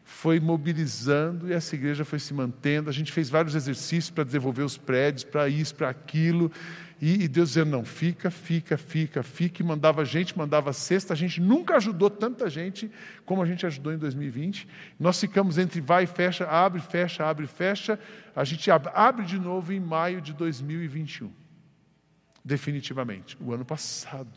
[0.10, 2.90] foi mobilizando e essa igreja foi se mantendo.
[2.90, 6.52] A gente fez vários exercícios para desenvolver os prédios, para isso, para aquilo.
[7.00, 9.62] E, e, Deus dizendo: não, fica, fica, fica, fica.
[9.62, 11.14] E mandava gente, mandava cesta.
[11.14, 12.92] A gente nunca ajudou tanta gente
[13.24, 14.68] como a gente ajudou em 2020.
[15.00, 17.98] Nós ficamos entre vai e fecha, abre, fecha, abre, fecha.
[18.36, 21.32] A gente abre de novo em maio de 2021.
[22.44, 23.38] Definitivamente.
[23.40, 24.28] O ano passado.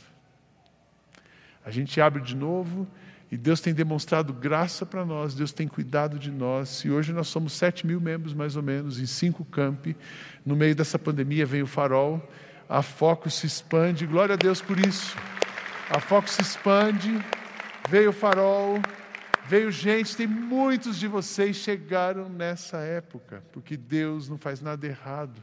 [1.65, 2.87] A gente abre de novo
[3.33, 6.85] e Deus tem demonstrado graça para nós, Deus tem cuidado de nós.
[6.85, 9.97] E hoje nós somos 7 mil membros, mais ou menos, em cinco campi.
[10.45, 12.23] No meio dessa pandemia vem o farol,
[12.68, 15.16] a foco se expande, glória a Deus por isso.
[15.88, 17.11] A foco se expande,
[17.88, 18.79] veio o farol,
[19.49, 25.40] veio gente, tem muitos de vocês chegaram nessa época, porque Deus não faz nada errado.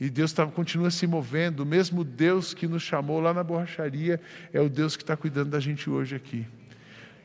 [0.00, 4.20] E Deus tá, continua se movendo, o mesmo Deus que nos chamou lá na borracharia
[4.52, 6.44] é o Deus que está cuidando da gente hoje aqui.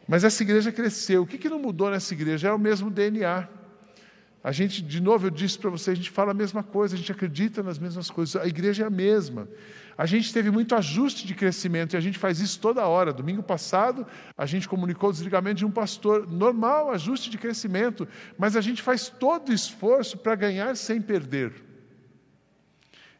[0.10, 1.22] Mas essa igreja cresceu.
[1.22, 2.48] O que, que não mudou nessa igreja?
[2.48, 3.48] É o mesmo DNA.
[4.44, 6.98] A gente, de novo, eu disse para vocês, a gente fala a mesma coisa, a
[6.98, 8.36] gente acredita nas mesmas coisas.
[8.36, 9.48] A igreja é a mesma.
[9.96, 13.14] A gente teve muito ajuste de crescimento e a gente faz isso toda hora.
[13.14, 16.28] Domingo passado, a gente comunicou o desligamento de um pastor.
[16.28, 21.54] Normal, ajuste de crescimento, mas a gente faz todo o esforço para ganhar sem perder.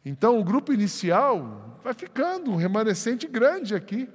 [0.04, 4.08] Então, o grupo inicial vai ficando um remanescente grande aqui,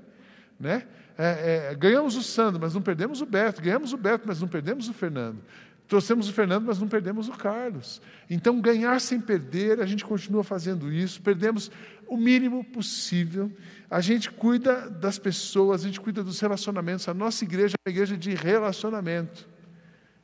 [0.59, 0.85] né?
[1.17, 4.47] É, é, ganhamos o Sandro, mas não perdemos o Beto, ganhamos o Beto, mas não
[4.47, 5.39] perdemos o Fernando.
[5.87, 8.01] Trouxemos o Fernando, mas não perdemos o Carlos.
[8.29, 11.71] Então, ganhar sem perder, a gente continua fazendo isso, perdemos
[12.07, 13.51] o mínimo possível.
[13.89, 17.07] A gente cuida das pessoas, a gente cuida dos relacionamentos.
[17.07, 19.47] A nossa igreja é uma igreja de relacionamento,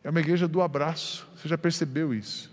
[0.03, 1.27] é uma igreja do abraço.
[1.35, 2.50] Você já percebeu isso?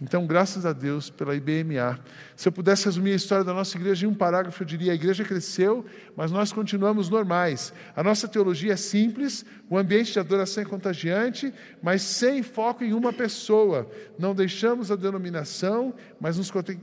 [0.00, 1.98] Então, graças a Deus pela IBMA.
[2.36, 4.94] Se eu pudesse resumir a história da nossa igreja em um parágrafo, eu diria: a
[4.94, 5.84] igreja cresceu,
[6.16, 7.72] mas nós continuamos normais.
[7.96, 12.92] A nossa teologia é simples, o ambiente de adoração é contagiante, mas sem foco em
[12.92, 13.90] uma pessoa.
[14.16, 16.38] Não deixamos a denominação, mas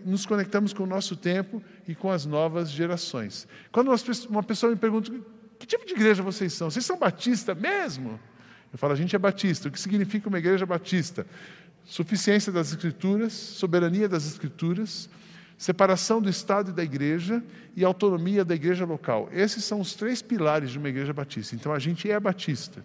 [0.05, 3.47] nos conectamos com o nosso tempo e com as novas gerações.
[3.71, 3.89] Quando
[4.29, 5.09] uma pessoa me pergunta:
[5.57, 6.69] que tipo de igreja vocês são?
[6.69, 8.19] Vocês são batista mesmo?
[8.73, 9.69] Eu falo: a gente é batista.
[9.69, 11.25] O que significa uma igreja batista?
[11.85, 15.09] Suficiência das Escrituras, soberania das Escrituras,
[15.57, 17.43] separação do Estado e da igreja
[17.75, 19.29] e autonomia da igreja local.
[19.31, 21.55] Esses são os três pilares de uma igreja batista.
[21.55, 22.83] Então a gente é batista.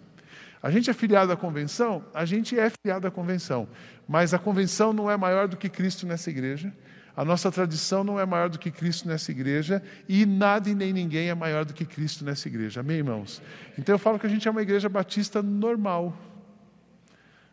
[0.63, 2.05] A gente é filiado à convenção?
[2.13, 3.67] A gente é filiado à convenção.
[4.07, 6.71] Mas a convenção não é maior do que Cristo nessa igreja.
[7.17, 9.81] A nossa tradição não é maior do que Cristo nessa igreja.
[10.07, 12.81] E nada e nem ninguém é maior do que Cristo nessa igreja.
[12.81, 13.41] Amém, irmãos?
[13.77, 16.15] Então eu falo que a gente é uma igreja batista normal.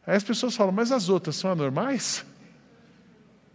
[0.08, 2.24] Aí as pessoas falam, mas as outras são anormais?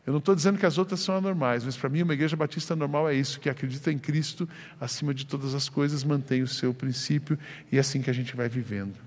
[0.05, 2.75] Eu não estou dizendo que as outras são anormais, mas para mim uma igreja batista
[2.75, 4.47] normal é isso, que acredita em Cristo
[4.79, 7.39] acima de todas as coisas, mantém o seu princípio
[7.71, 8.99] e é assim que a gente vai vivendo.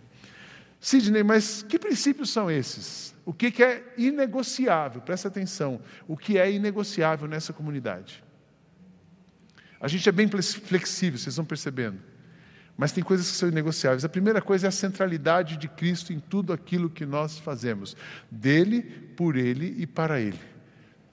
[0.80, 3.14] Sidney, mas que princípios são esses?
[3.24, 5.00] O que, que é inegociável?
[5.00, 5.80] Presta atenção.
[6.08, 8.24] O que é inegociável nessa comunidade?
[9.80, 12.15] A gente é bem flexível, vocês estão percebendo.
[12.76, 14.04] Mas tem coisas que são inegociáveis.
[14.04, 17.96] A primeira coisa é a centralidade de Cristo em tudo aquilo que nós fazemos,
[18.30, 18.82] dele,
[19.16, 20.38] por ele e para ele.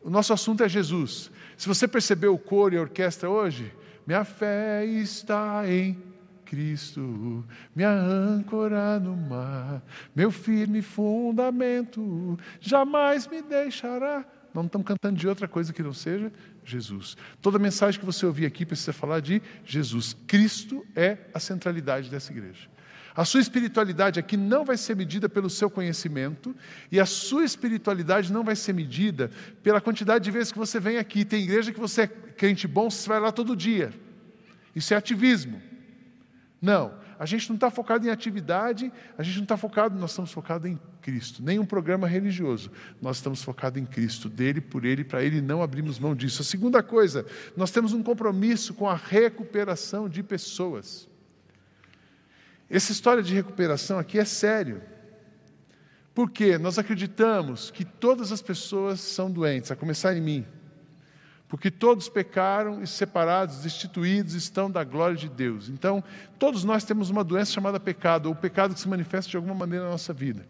[0.01, 1.31] O nosso assunto é Jesus.
[1.55, 3.73] Se você percebeu o coro e a orquestra hoje,
[4.05, 5.97] minha fé está em
[6.43, 9.81] Cristo, minha âncora no mar,
[10.13, 14.25] meu firme fundamento, jamais me deixará.
[14.53, 16.31] Não estamos cantando de outra coisa que não seja
[16.65, 17.17] Jesus.
[17.41, 20.15] Toda mensagem que você ouvir aqui precisa falar de Jesus.
[20.27, 22.73] Cristo é a centralidade dessa igreja.
[23.15, 26.55] A sua espiritualidade aqui não vai ser medida pelo seu conhecimento,
[26.91, 29.29] e a sua espiritualidade não vai ser medida
[29.61, 31.23] pela quantidade de vezes que você vem aqui.
[31.23, 33.93] Tem igreja que você é crente bom, você vai lá todo dia.
[34.75, 35.61] Isso é ativismo.
[36.59, 37.02] Não.
[37.19, 40.69] A gente não está focado em atividade, a gente não está focado, nós estamos focados
[40.69, 41.43] em Cristo.
[41.43, 42.71] Nenhum programa religioso.
[43.01, 46.41] Nós estamos focados em Cristo, dele, por ele, para ele, não abrimos mão disso.
[46.41, 51.07] A segunda coisa, nós temos um compromisso com a recuperação de pessoas.
[52.69, 54.81] Essa história de recuperação aqui é sério.
[56.13, 60.45] Porque nós acreditamos que todas as pessoas são doentes, a começar em mim
[61.53, 65.69] porque todos pecaram e separados, destituídos estão da glória de Deus.
[65.69, 66.03] Então,
[66.39, 69.85] todos nós temos uma doença chamada pecado, ou pecado que se manifesta de alguma maneira
[69.85, 70.47] na nossa vida.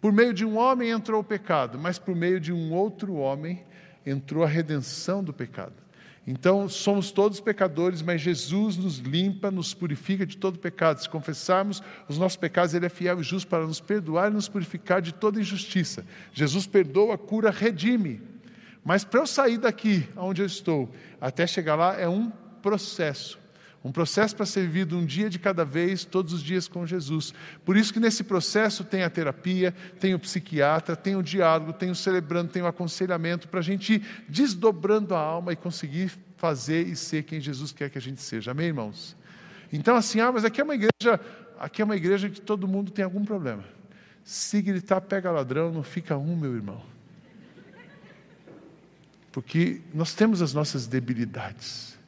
[0.00, 3.66] Por meio de um homem entrou o pecado, mas por meio de um outro homem
[4.06, 5.74] entrou a redenção do pecado.
[6.26, 11.02] Então, somos todos pecadores, mas Jesus nos limpa, nos purifica de todo pecado.
[11.02, 14.48] Se confessarmos os nossos pecados, Ele é fiel e justo para nos perdoar e nos
[14.48, 16.02] purificar de toda injustiça.
[16.32, 18.35] Jesus perdoa, cura, redime.
[18.86, 20.88] Mas para eu sair daqui, onde eu estou,
[21.20, 22.30] até chegar lá, é um
[22.62, 23.36] processo.
[23.82, 27.34] Um processo para ser vivido um dia de cada vez, todos os dias com Jesus.
[27.64, 31.90] Por isso que nesse processo tem a terapia, tem o psiquiatra, tem o diálogo, tem
[31.90, 36.86] o celebrando, tem o aconselhamento, para a gente ir desdobrando a alma e conseguir fazer
[36.86, 38.52] e ser quem Jesus quer que a gente seja.
[38.52, 39.16] Amém, irmãos?
[39.72, 41.20] Então, assim, ah, mas aqui é uma igreja,
[41.58, 43.64] aqui é uma igreja que todo mundo tem algum problema.
[44.22, 46.95] Se gritar pega ladrão, não fica um, meu irmão.
[49.36, 51.98] Porque nós temos as nossas debilidades,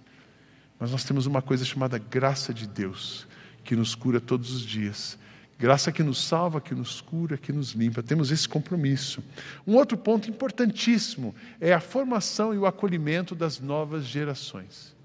[0.81, 3.27] mas nós temos uma coisa chamada graça de Deus,
[3.62, 5.19] que nos cura todos os dias.
[5.59, 8.03] Graça que nos salva, que nos cura, que nos limpa.
[8.03, 9.23] Temos esse compromisso.
[9.67, 14.97] Um outro ponto importantíssimo é a formação e o acolhimento das novas gerações.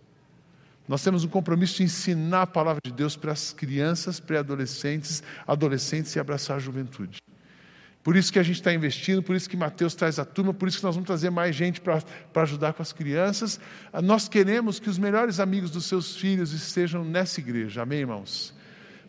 [0.88, 6.16] Nós temos um compromisso de ensinar a palavra de Deus para as crianças, pré-adolescentes, adolescentes
[6.16, 7.22] e abraçar a juventude.
[8.04, 10.68] Por isso que a gente está investindo, por isso que Mateus traz a turma, por
[10.68, 12.02] isso que nós vamos trazer mais gente para
[12.36, 13.60] ajudar com as crianças.
[14.04, 17.82] Nós queremos que os melhores amigos dos seus filhos estejam nessa igreja.
[17.82, 18.54] Amém, irmãos?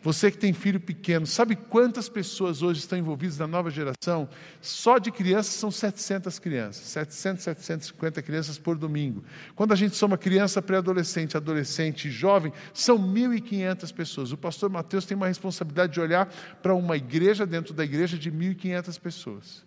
[0.05, 4.29] Você que tem filho pequeno, sabe quantas pessoas hoje estão envolvidas na nova geração?
[4.61, 9.23] Só de crianças são 700 crianças, 700, 750 crianças por domingo.
[9.55, 14.31] Quando a gente soma criança, pré-adolescente, adolescente e jovem, são 1.500 pessoas.
[14.31, 18.31] O pastor Mateus tem uma responsabilidade de olhar para uma igreja dentro da igreja de
[18.31, 19.65] 1.500 pessoas.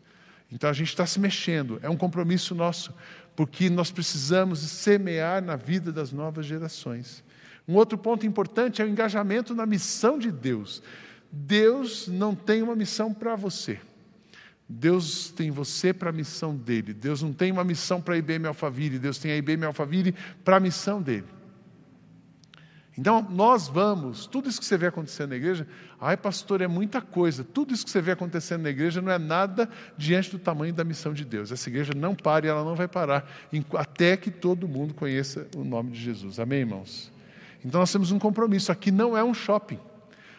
[0.52, 2.94] Então a gente está se mexendo, é um compromisso nosso,
[3.34, 7.24] porque nós precisamos semear na vida das novas gerações.
[7.68, 10.82] Um outro ponto importante é o engajamento na missão de Deus.
[11.30, 13.78] Deus não tem uma missão para você.
[14.66, 16.94] Deus tem você para a missão dele.
[16.94, 18.98] Deus não tem uma missão para a IBM Alphaville.
[18.98, 21.26] Deus tem a IBM Alphaville para a missão dele.
[22.96, 25.68] Então, nós vamos, tudo isso que você vê acontecendo na igreja,
[26.00, 27.44] ai, pastor, é muita coisa.
[27.44, 30.82] Tudo isso que você vê acontecendo na igreja não é nada diante do tamanho da
[30.82, 31.52] missão de Deus.
[31.52, 33.30] Essa igreja não para e ela não vai parar
[33.76, 36.40] até que todo mundo conheça o nome de Jesus.
[36.40, 37.17] Amém, irmãos?
[37.64, 38.70] Então, nós temos um compromisso.
[38.70, 39.78] Aqui não é um shopping.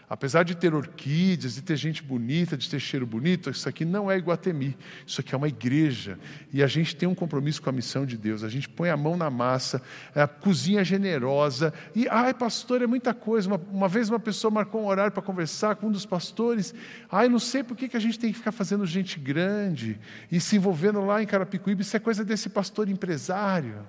[0.10, 4.10] Apesar de ter orquídeas, de ter gente bonita, de ter cheiro bonito, isso aqui não
[4.10, 6.18] é Iguatemi, isso aqui é uma igreja.
[6.52, 8.44] E a gente tem um compromisso com a missão de Deus.
[8.44, 9.80] A gente põe a mão na massa,
[10.16, 11.72] a cozinha generosa.
[11.96, 13.48] E, ai, pastor, é muita coisa.
[13.48, 16.74] Uma, uma vez uma pessoa marcou um horário para conversar com um dos pastores.
[17.12, 20.00] Ai, não sei por que, que a gente tem que ficar fazendo gente grande
[20.32, 21.84] e se envolvendo lá em Carapicuíba.
[21.84, 23.86] Isso é coisa desse pastor empresário.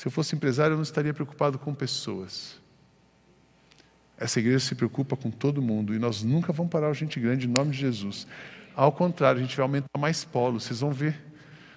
[0.00, 2.58] Se eu fosse empresário, eu não estaria preocupado com pessoas.
[4.16, 7.46] Essa igreja se preocupa com todo mundo e nós nunca vamos parar o gente grande
[7.46, 8.26] em nome de Jesus.
[8.74, 11.22] Ao contrário, a gente vai aumentar mais polos, vocês vão ver.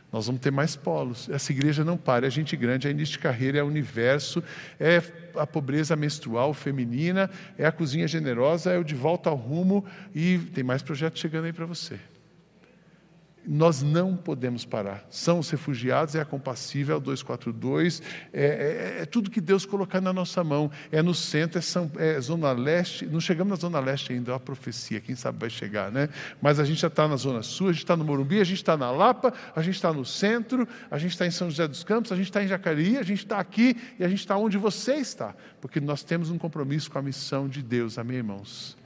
[0.09, 1.27] Nós vamos ter mais polos.
[1.27, 4.41] Essa igreja não para, é gente grande, é início de carreira, é o universo,
[4.79, 5.03] é
[5.36, 9.83] a pobreza menstrual feminina, é a cozinha generosa, é o de volta ao rumo
[10.15, 11.99] e tem mais projetos chegando aí para você.
[13.45, 15.06] Nós não podemos parar.
[15.10, 18.01] São os refugiados, é a compassível, é o 242,
[18.32, 20.71] é, é, é, tudo que Deus colocar na nossa mão.
[20.91, 23.06] É no centro, é, São, é Zona Leste.
[23.06, 26.08] Não chegamos na Zona Leste ainda, é uma profecia, quem sabe vai chegar, né?
[26.41, 28.58] Mas a gente já está na Zona Sul, a gente está no Morumbi, a gente
[28.58, 31.84] está na Lapa, a gente está no centro, a gente está em São José dos
[31.84, 34.58] Campos, a gente está em Jacareí, a gente está aqui e a gente está onde
[34.58, 38.77] você está, porque nós temos um compromisso com a missão de Deus, amém, irmãos?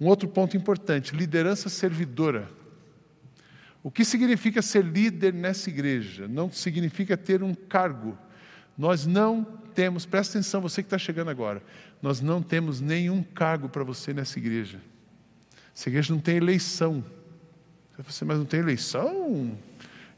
[0.00, 2.61] Um outro ponto importante: liderança servidora.
[3.82, 6.28] O que significa ser líder nessa igreja?
[6.28, 8.16] Não significa ter um cargo.
[8.78, 11.62] Nós não temos, presta atenção, você que está chegando agora,
[12.00, 14.80] nós não temos nenhum cargo para você nessa igreja.
[15.74, 17.04] Essa igreja não tem eleição.
[17.98, 19.58] Você, mas não tem eleição?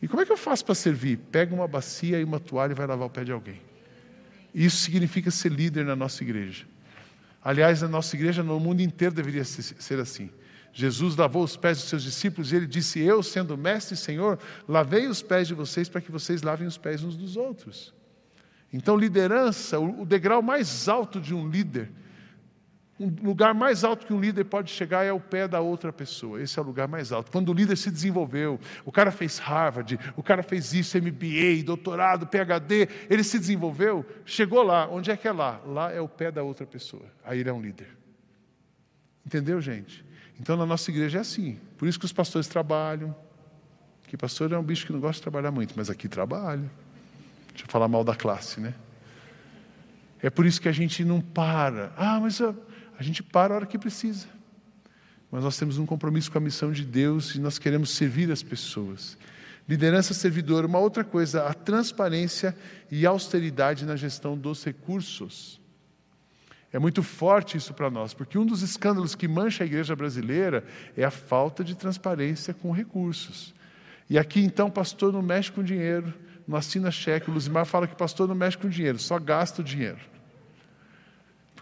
[0.01, 1.19] E como é que eu faço para servir?
[1.33, 3.61] Pega uma bacia e uma toalha e vai lavar o pé de alguém.
[4.55, 6.65] Isso significa ser líder na nossa igreja.
[7.43, 10.31] Aliás, na nossa igreja, no mundo inteiro deveria ser assim.
[10.77, 14.41] Jesus lavou os pés dos seus discípulos e ele disse: Eu, sendo mestre e senhor,
[14.69, 17.95] lavei os pés de vocês para que vocês lavem os pés uns dos outros.
[18.73, 21.93] Então, liderança, o degrau mais alto de um líder,
[22.99, 26.43] um lugar mais alto que um líder pode chegar é o pé da outra pessoa.
[26.43, 27.31] Esse é o lugar mais alto.
[27.31, 32.27] Quando o líder se desenvolveu, o cara fez Harvard, o cara fez isso, MBA, doutorado,
[32.27, 34.89] PhD, ele se desenvolveu, chegou lá.
[34.89, 35.61] Onde é que é lá?
[35.65, 37.05] Lá é o pé da outra pessoa.
[37.25, 37.89] Aí ele é um líder.
[39.25, 40.05] Entendeu, gente?
[40.41, 41.59] Então, na nossa igreja é assim.
[41.79, 43.15] Por isso que os pastores trabalham.
[44.07, 46.71] Que pastor é um bicho que não gosta de trabalhar muito, mas aqui trabalha.
[47.49, 48.75] Deixa eu falar mal da classe, né?
[50.21, 51.93] É por isso que a gente não para.
[51.97, 52.55] Ah, mas a,
[52.99, 54.27] a gente para a hora que precisa.
[55.31, 58.43] Mas nós temos um compromisso com a missão de Deus e nós queremos servir as
[58.43, 59.19] pessoas.
[59.69, 62.57] Liderança servidora, uma outra coisa, a transparência
[62.91, 65.61] e austeridade na gestão dos recursos.
[66.75, 70.65] É muito forte isso para nós, porque um dos escândalos que mancha a igreja brasileira
[70.97, 73.55] é a falta de transparência com recursos.
[74.11, 76.13] E aqui então, pastor não mexe com dinheiro,
[76.49, 77.31] não assina cheque.
[77.31, 80.01] O Luzimar fala que pastor não mexe com dinheiro, só gasta o dinheiro.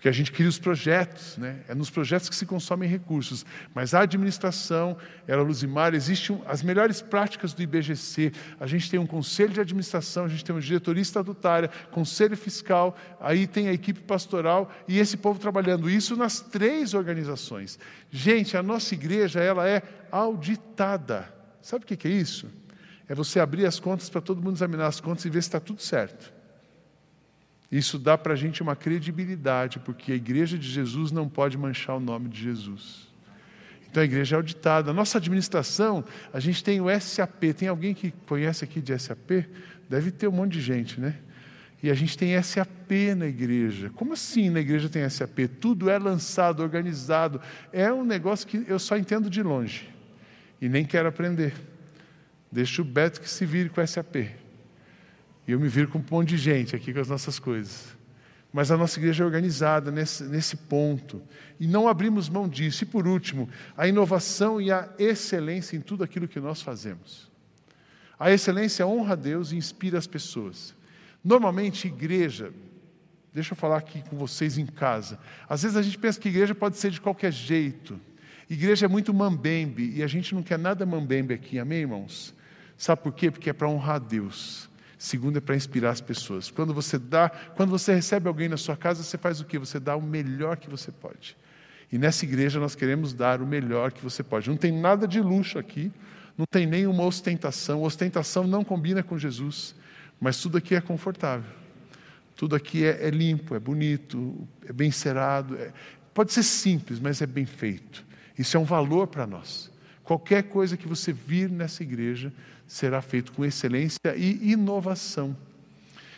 [0.03, 1.61] Porque a gente cria os projetos, né?
[1.69, 3.47] é nos projetos que se consomem recursos.
[3.73, 4.97] Mas a administração,
[5.29, 8.33] ela, Luzimar, existem as melhores práticas do IBGC.
[8.59, 12.97] A gente tem um conselho de administração, a gente tem uma diretoria estatutária, conselho fiscal,
[13.21, 17.79] aí tem a equipe pastoral e esse povo trabalhando isso nas três organizações.
[18.11, 21.33] Gente, a nossa igreja ela é auditada.
[21.63, 22.51] Sabe o que é isso?
[23.09, 25.61] É você abrir as contas para todo mundo examinar as contas e ver se está
[25.61, 26.42] tudo certo.
[27.73, 31.97] Isso dá para a gente uma credibilidade, porque a igreja de Jesus não pode manchar
[31.97, 33.09] o nome de Jesus.
[33.91, 34.91] Então a igreja é auditada.
[34.91, 36.05] A nossa administração,
[36.35, 37.55] a gente tem o SAP.
[37.57, 39.47] Tem alguém que conhece aqui de SAP?
[39.89, 41.17] Deve ter um monte de gente, né?
[41.83, 43.91] E a gente tem SAP na igreja.
[43.95, 45.49] Como assim na igreja tem SAP?
[45.59, 47.41] Tudo é lançado, organizado.
[47.73, 49.89] É um negócio que eu só entendo de longe.
[50.61, 51.55] E nem quero aprender.
[52.51, 54.42] Deixa o Beto que se vire com SAP.
[55.47, 57.97] E eu me viro com um monte de gente aqui com as nossas coisas.
[58.53, 61.23] Mas a nossa igreja é organizada nesse, nesse ponto.
[61.59, 62.85] E não abrimos mão disso.
[62.85, 67.31] E por último, a inovação e a excelência em tudo aquilo que nós fazemos.
[68.19, 70.75] A excelência honra a Deus e inspira as pessoas.
[71.25, 72.53] Normalmente, igreja,
[73.33, 75.19] deixa eu falar aqui com vocês em casa.
[75.49, 77.99] Às vezes a gente pensa que igreja pode ser de qualquer jeito.
[78.51, 82.35] Igreja é muito mambembe e a gente não quer nada mambembe aqui, amém, irmãos?
[82.77, 83.31] Sabe por quê?
[83.31, 84.69] Porque é para honrar a Deus.
[85.03, 86.49] Segundo é para inspirar as pessoas.
[86.49, 89.59] Quando você dá, quando você recebe alguém na sua casa, você faz o quê?
[89.59, 91.37] Você dá o melhor que você pode.
[91.91, 94.49] E nessa igreja nós queremos dar o melhor que você pode.
[94.49, 95.91] Não tem nada de luxo aqui,
[96.39, 97.83] não tem nenhuma ostentação.
[97.83, 99.75] Ostentação não combina com Jesus,
[100.21, 101.51] mas tudo aqui é confortável.
[102.37, 105.57] Tudo aqui é, é limpo, é bonito, é bem cerado.
[105.57, 105.73] É,
[106.15, 108.05] pode ser simples, mas é bem feito.
[108.39, 109.69] Isso é um valor para nós.
[110.05, 112.33] Qualquer coisa que você vir nessa igreja
[112.73, 115.37] será feito com excelência e inovação.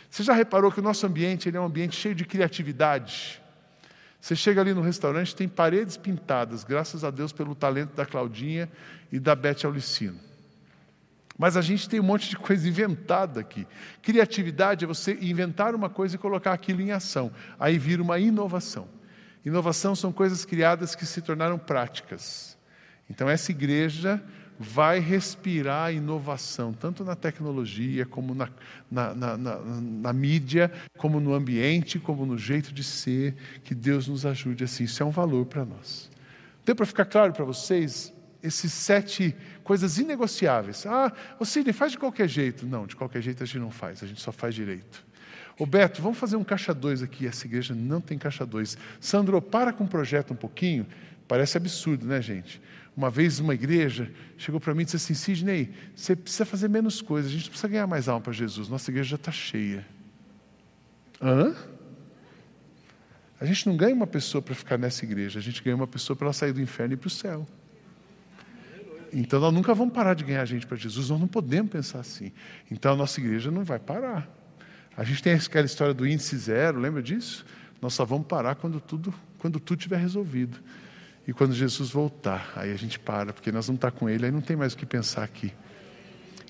[0.09, 3.41] Você já reparou que o nosso ambiente ele é um ambiente cheio de criatividade?
[4.21, 8.71] Você chega ali no restaurante, tem paredes pintadas, graças a Deus pelo talento da Claudinha
[9.11, 10.17] e da Beth Aulicino.
[11.37, 13.67] Mas a gente tem um monte de coisa inventada aqui.
[14.01, 17.33] Criatividade é você inventar uma coisa e colocar aquilo em ação.
[17.59, 18.87] Aí vira uma inovação.
[19.43, 22.57] Inovação são coisas criadas que se tornaram práticas.
[23.09, 24.23] Então, essa igreja
[24.59, 28.49] vai respirar inovação, tanto na tecnologia, como na,
[28.89, 33.35] na, na, na, mídia, como no ambiente, como no jeito de ser.
[33.63, 34.85] Que Deus nos ajude assim.
[34.85, 36.09] Isso é um valor para nós.
[36.65, 40.85] Deu para ficar claro para vocês esses sete coisas inegociáveis.
[40.85, 42.65] Ah, o Sidney, faz de qualquer jeito.
[42.65, 45.05] Não, de qualquer jeito a gente não faz, a gente só faz direito.
[45.57, 47.25] Ô Beto, vamos fazer um caixa dois aqui.
[47.25, 48.77] Essa igreja não tem caixa dois.
[48.99, 50.85] Sandro, para com o projeto um pouquinho.
[51.27, 52.61] Parece absurdo, né, gente?
[52.95, 57.01] Uma vez uma igreja chegou para mim e disse assim: Sidney, você precisa fazer menos
[57.01, 58.69] coisas, a gente precisa ganhar mais alma para Jesus.
[58.69, 59.85] Nossa igreja já está cheia.
[61.21, 61.55] Hã?
[63.39, 66.15] A gente não ganha uma pessoa para ficar nessa igreja, a gente ganha uma pessoa
[66.15, 67.45] para ela sair do inferno e para o céu.
[69.11, 72.31] Então nós nunca vamos parar de ganhar gente para Jesus, nós não podemos pensar assim.
[72.71, 74.29] Então a nossa igreja não vai parar.
[74.97, 77.45] A gente tem aquela história do índice zero, lembra disso?
[77.81, 80.57] Nós só vamos parar quando tudo, quando tudo tiver resolvido.
[81.27, 84.31] E quando Jesus voltar, aí a gente para, porque nós vamos estar com Ele, aí
[84.31, 85.51] não tem mais o que pensar aqui.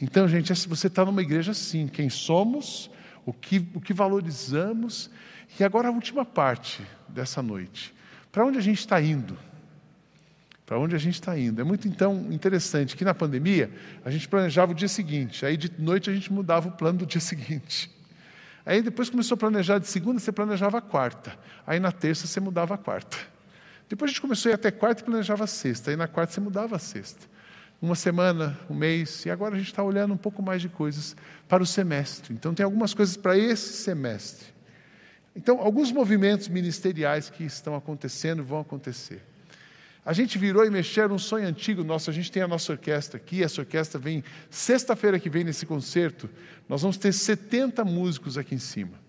[0.01, 2.91] Então, gente, se você está numa igreja assim, quem somos,
[3.25, 5.09] o que, o que valorizamos,
[5.59, 7.93] e agora a última parte dessa noite.
[8.31, 9.37] Para onde a gente está indo?
[10.65, 11.61] para onde a gente está indo.
[11.61, 13.69] É muito então interessante que na pandemia
[14.03, 17.05] a gente planejava o dia seguinte, aí de noite a gente mudava o plano do
[17.05, 17.94] dia seguinte.
[18.65, 21.37] Aí depois começou a planejar de segunda, você planejava a quarta.
[21.67, 23.17] Aí na terça você mudava a quarta.
[23.87, 25.91] Depois a gente começou a ir até quarta e planejava a sexta.
[25.91, 27.27] Aí na quarta você mudava a sexta.
[27.81, 31.15] Uma semana, um mês, e agora a gente está olhando um pouco mais de coisas
[31.47, 32.33] para o semestre.
[32.33, 34.55] Então tem algumas coisas para esse semestre.
[35.35, 39.21] Então, alguns movimentos ministeriais que estão acontecendo vão acontecer.
[40.05, 42.11] A gente virou e mexeu um sonho antigo nosso.
[42.11, 43.43] A gente tem a nossa orquestra aqui.
[43.43, 46.29] Essa orquestra vem sexta-feira que vem nesse concerto.
[46.69, 49.03] Nós vamos ter 70 músicos aqui em cima.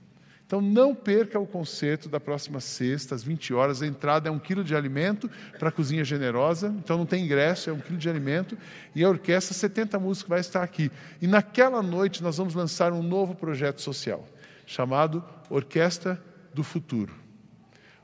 [0.47, 3.83] Então não perca o concerto da próxima sexta, às 20 horas.
[3.83, 5.29] A entrada é um quilo de alimento
[5.59, 6.75] para a cozinha generosa.
[6.79, 8.57] Então não tem ingresso, é um quilo de alimento.
[8.95, 10.91] E a orquestra, 70 músicos, vai estar aqui.
[11.21, 14.27] E naquela noite nós vamos lançar um novo projeto social,
[14.65, 16.19] chamado Orquestra
[16.55, 17.26] do Futuro.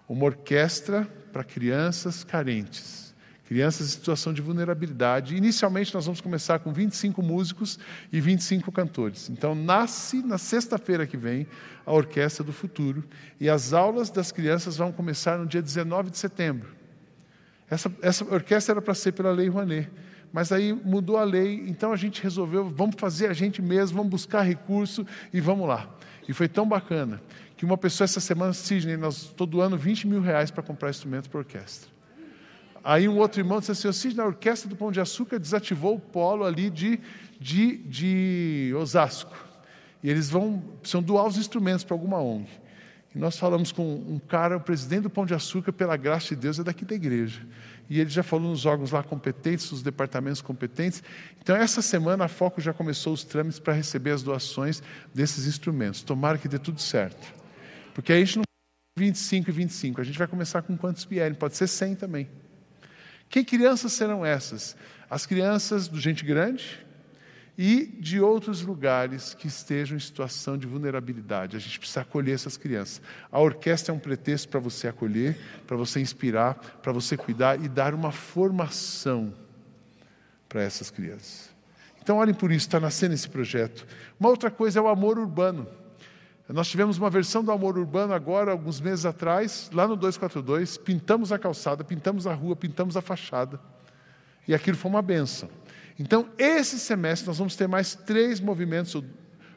[0.09, 3.15] Uma orquestra para crianças carentes,
[3.47, 5.37] crianças em situação de vulnerabilidade.
[5.37, 7.79] Inicialmente, nós vamos começar com 25 músicos
[8.13, 9.31] e 25 cantores.
[9.31, 11.47] Então, nasce na sexta-feira que vem
[11.87, 13.05] a Orquestra do Futuro
[13.41, 16.69] e as aulas das crianças vão começar no dia 19 de setembro.
[17.71, 19.91] Essa, essa orquestra era para ser pela Lei Rouanet
[20.33, 24.11] mas aí mudou a lei, então a gente resolveu, vamos fazer a gente mesmo, vamos
[24.11, 25.89] buscar recurso e vamos lá.
[26.27, 27.21] E foi tão bacana
[27.63, 31.31] que uma pessoa essa semana, Sidney, nós estou doando 20 mil reais para comprar instrumento
[31.31, 31.89] para orquestra.
[32.83, 36.01] Aí um outro irmão disse assim, Sidney, a orquestra do Pão de Açúcar desativou o
[36.01, 36.99] polo ali de,
[37.39, 39.37] de, de Osasco.
[40.03, 42.49] E eles vão, precisam doar os instrumentos para alguma ONG.
[43.15, 46.41] E nós falamos com um cara, o presidente do Pão de Açúcar, pela graça de
[46.41, 47.47] Deus, é daqui da igreja.
[47.89, 51.01] E ele já falou nos órgãos lá competentes, nos departamentos competentes.
[51.41, 54.83] Então, essa semana, a Foco já começou os trâmites para receber as doações
[55.15, 56.03] desses instrumentos.
[56.03, 57.41] Tomara que dê tudo certo.
[57.95, 58.43] Porque a gente não
[58.99, 62.29] 25 e 25, a gente vai começar com quantos vierem, pode ser 100 também.
[63.29, 64.77] Que crianças serão essas?
[65.09, 66.85] As crianças do gente grande
[67.57, 71.57] e de outros lugares que estejam em situação de vulnerabilidade.
[71.57, 73.01] A gente precisa acolher essas crianças.
[73.31, 77.69] A orquestra é um pretexto para você acolher, para você inspirar, para você cuidar e
[77.69, 79.35] dar uma formação
[80.49, 81.51] para essas crianças.
[82.03, 83.87] Então, olhem por isso, está nascendo esse projeto.
[84.19, 85.67] Uma outra coisa é o amor urbano.
[86.49, 91.33] Nós tivemos uma versão do Amor Urbano agora, alguns meses atrás, lá no 242, pintamos
[91.33, 93.61] a calçada, pintamos a rua, pintamos a fachada.
[94.47, 95.49] E aquilo foi uma benção.
[95.99, 99.01] Então, esse semestre nós vamos ter mais três movimentos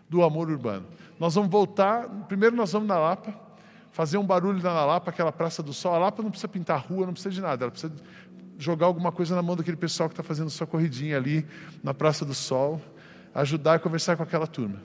[0.09, 0.85] do amor urbano.
[1.19, 3.33] Nós vamos voltar, primeiro nós vamos na Lapa,
[3.91, 5.95] fazer um barulho na Lapa, aquela Praça do Sol.
[5.95, 7.93] A Lapa não precisa pintar a rua, não precisa de nada, ela precisa
[8.57, 11.45] jogar alguma coisa na mão daquele pessoal que está fazendo sua corridinha ali
[11.83, 12.79] na Praça do Sol,
[13.33, 14.81] ajudar a conversar com aquela turma.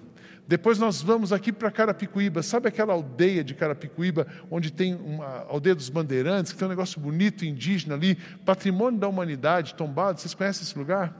[0.51, 2.42] Depois nós vamos aqui para Carapicuíba.
[2.42, 7.01] Sabe aquela aldeia de Carapicuíba, onde tem uma aldeia dos bandeirantes, que tem um negócio
[7.01, 10.20] bonito, indígena ali, patrimônio da humanidade, tombado?
[10.20, 11.14] Vocês conhecem esse lugar?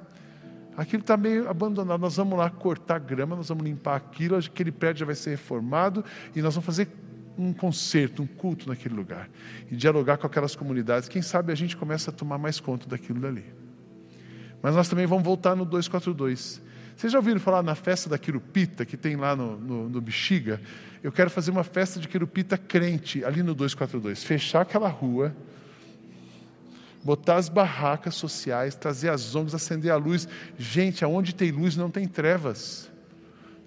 [0.77, 2.01] Aquilo está meio abandonado.
[2.01, 6.05] Nós vamos lá cortar grama, nós vamos limpar aquilo, aquele prédio já vai ser reformado
[6.35, 6.89] e nós vamos fazer
[7.39, 9.31] um concerto, um culto naquele lugar
[9.71, 11.09] e dialogar com aquelas comunidades.
[11.09, 13.45] Quem sabe a gente começa a tomar mais conta daquilo dali.
[14.61, 16.69] Mas nós também vamos voltar no 242.
[17.01, 20.61] Vocês já ouviram falar na festa da Quirupita, que tem lá no, no, no Bexiga?
[21.03, 24.23] Eu quero fazer uma festa de Quirupita crente, ali no 242.
[24.23, 25.35] Fechar aquela rua,
[27.03, 30.29] botar as barracas sociais, trazer as ONGs, acender a luz.
[30.59, 32.91] Gente, aonde tem luz não tem trevas.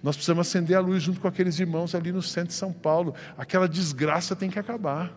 [0.03, 3.15] Nós precisamos acender a luz junto com aqueles irmãos ali no centro de São Paulo.
[3.35, 5.11] Aquela desgraça tem que acabar.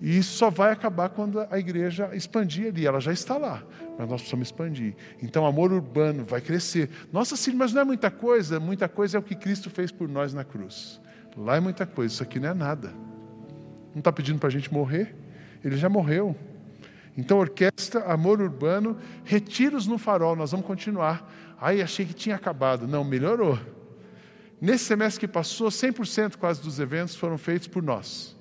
[0.00, 2.86] E isso só vai acabar quando a igreja expandir ali.
[2.86, 3.62] Ela já está lá,
[3.98, 4.94] mas nós precisamos expandir.
[5.20, 6.88] Então, amor urbano vai crescer.
[7.12, 8.60] Nossa, sim, mas não é muita coisa.
[8.60, 11.00] Muita coisa é o que Cristo fez por nós na cruz.
[11.36, 12.92] Lá é muita coisa, isso aqui não é nada.
[13.92, 15.14] Não está pedindo para a gente morrer?
[15.64, 16.36] Ele já morreu.
[17.16, 21.28] Então, orquestra, amor urbano, retiros no farol, nós vamos continuar.
[21.60, 22.86] Ai, achei que tinha acabado.
[22.86, 23.58] Não, melhorou.
[24.60, 28.37] Nesse semestre que passou, 100% quase dos eventos foram feitos por nós.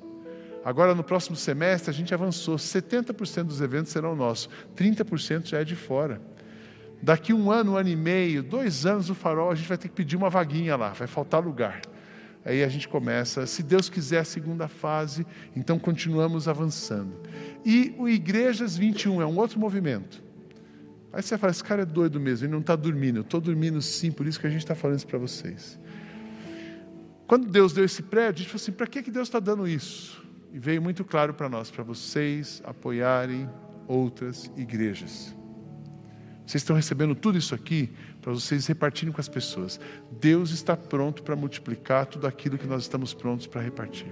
[0.67, 2.57] Agora, no próximo semestre, a gente avançou.
[2.57, 6.21] 70% dos eventos serão nossos, 30% já é de fora.
[7.01, 9.87] Daqui um ano, um ano e meio, dois anos, o farol, a gente vai ter
[9.87, 11.79] que pedir uma vaguinha lá, vai faltar lugar.
[12.43, 17.13] Aí a gente começa, se Deus quiser, a segunda fase, então continuamos avançando.
[17.65, 20.21] E o Igrejas 21 é um outro movimento.
[21.13, 23.19] Aí você fala, esse cara é doido mesmo, ele não está dormindo.
[23.19, 25.79] Eu estou dormindo sim, por isso que a gente está falando isso para vocês.
[27.25, 30.26] Quando Deus deu esse prédio, a gente falou assim: para que, Deus está dando isso?
[30.51, 33.49] E veio muito claro para nós, para vocês apoiarem
[33.87, 35.35] outras igrejas.
[36.45, 37.89] Vocês estão recebendo tudo isso aqui
[38.21, 39.79] para vocês repartirem com as pessoas.
[40.19, 44.07] Deus está pronto para multiplicar tudo aquilo que nós estamos prontos para repartir.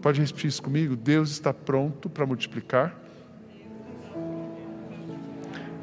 [0.00, 0.94] Pode repetir isso comigo?
[0.94, 2.96] Deus está pronto para multiplicar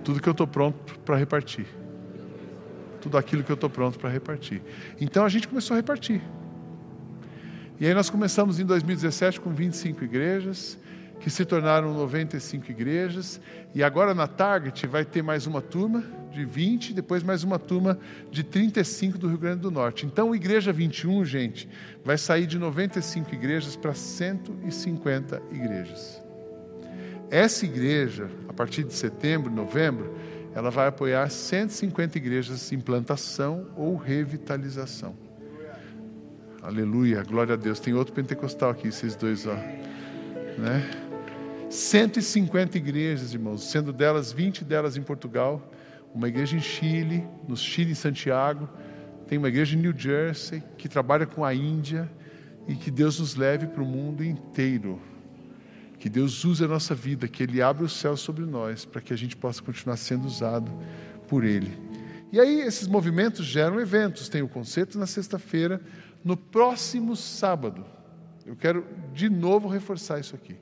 [0.07, 1.67] tudo que eu estou pronto para repartir.
[3.01, 4.61] Tudo aquilo que eu estou pronto para repartir.
[5.01, 6.21] Então a gente começou a repartir.
[7.79, 10.79] E aí nós começamos em 2017 com 25 igrejas,
[11.19, 13.39] que se tornaram 95 igrejas,
[13.75, 17.99] e agora na Target vai ter mais uma turma de 20, depois mais uma turma
[18.31, 20.07] de 35 do Rio Grande do Norte.
[20.07, 21.69] Então, Igreja 21, gente,
[22.03, 26.19] vai sair de 95 igrejas para 150 igrejas.
[27.29, 30.15] Essa igreja, a partir de setembro, novembro,
[30.55, 35.26] ela vai apoiar 150 igrejas em plantação ou revitalização.
[36.67, 37.79] Aleluia, glória a Deus.
[37.79, 39.53] Tem outro pentecostal aqui, esses dois, ó.
[40.57, 40.85] Né?
[41.69, 45.71] 150 igrejas, irmãos, sendo delas 20 delas em Portugal,
[46.13, 48.67] uma igreja em Chile, no Chile, em Santiago,
[49.29, 52.11] tem uma igreja em New Jersey que trabalha com a Índia
[52.67, 55.01] e que Deus nos leve para o mundo inteiro.
[55.97, 59.13] Que Deus use a nossa vida, que Ele abra o céu sobre nós, para que
[59.13, 60.69] a gente possa continuar sendo usado
[61.29, 61.71] por Ele.
[62.29, 64.27] E aí, esses movimentos geram eventos.
[64.27, 65.81] Tem o concerto na sexta-feira.
[66.27, 67.85] No próximo sábado,
[68.45, 70.57] eu quero de novo reforçar isso aqui.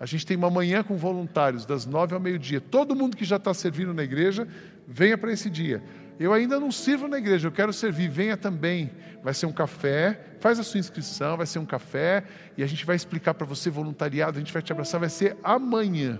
[0.00, 2.58] A gente tem uma manhã com voluntários, das nove ao meio-dia.
[2.58, 4.48] Todo mundo que já está servindo na igreja,
[4.88, 5.82] venha para esse dia.
[6.18, 8.90] Eu ainda não sirvo na igreja, eu quero servir, venha também.
[9.22, 12.24] Vai ser um café, faz a sua inscrição, vai ser um café
[12.56, 15.36] e a gente vai explicar para você voluntariado, a gente vai te abraçar, vai ser
[15.44, 16.18] amanhã.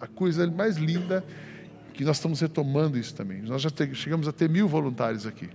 [0.00, 1.24] A coisa mais linda
[1.94, 3.42] que nós estamos retomando isso também.
[3.42, 5.48] Nós já chegamos a ter mil voluntários aqui.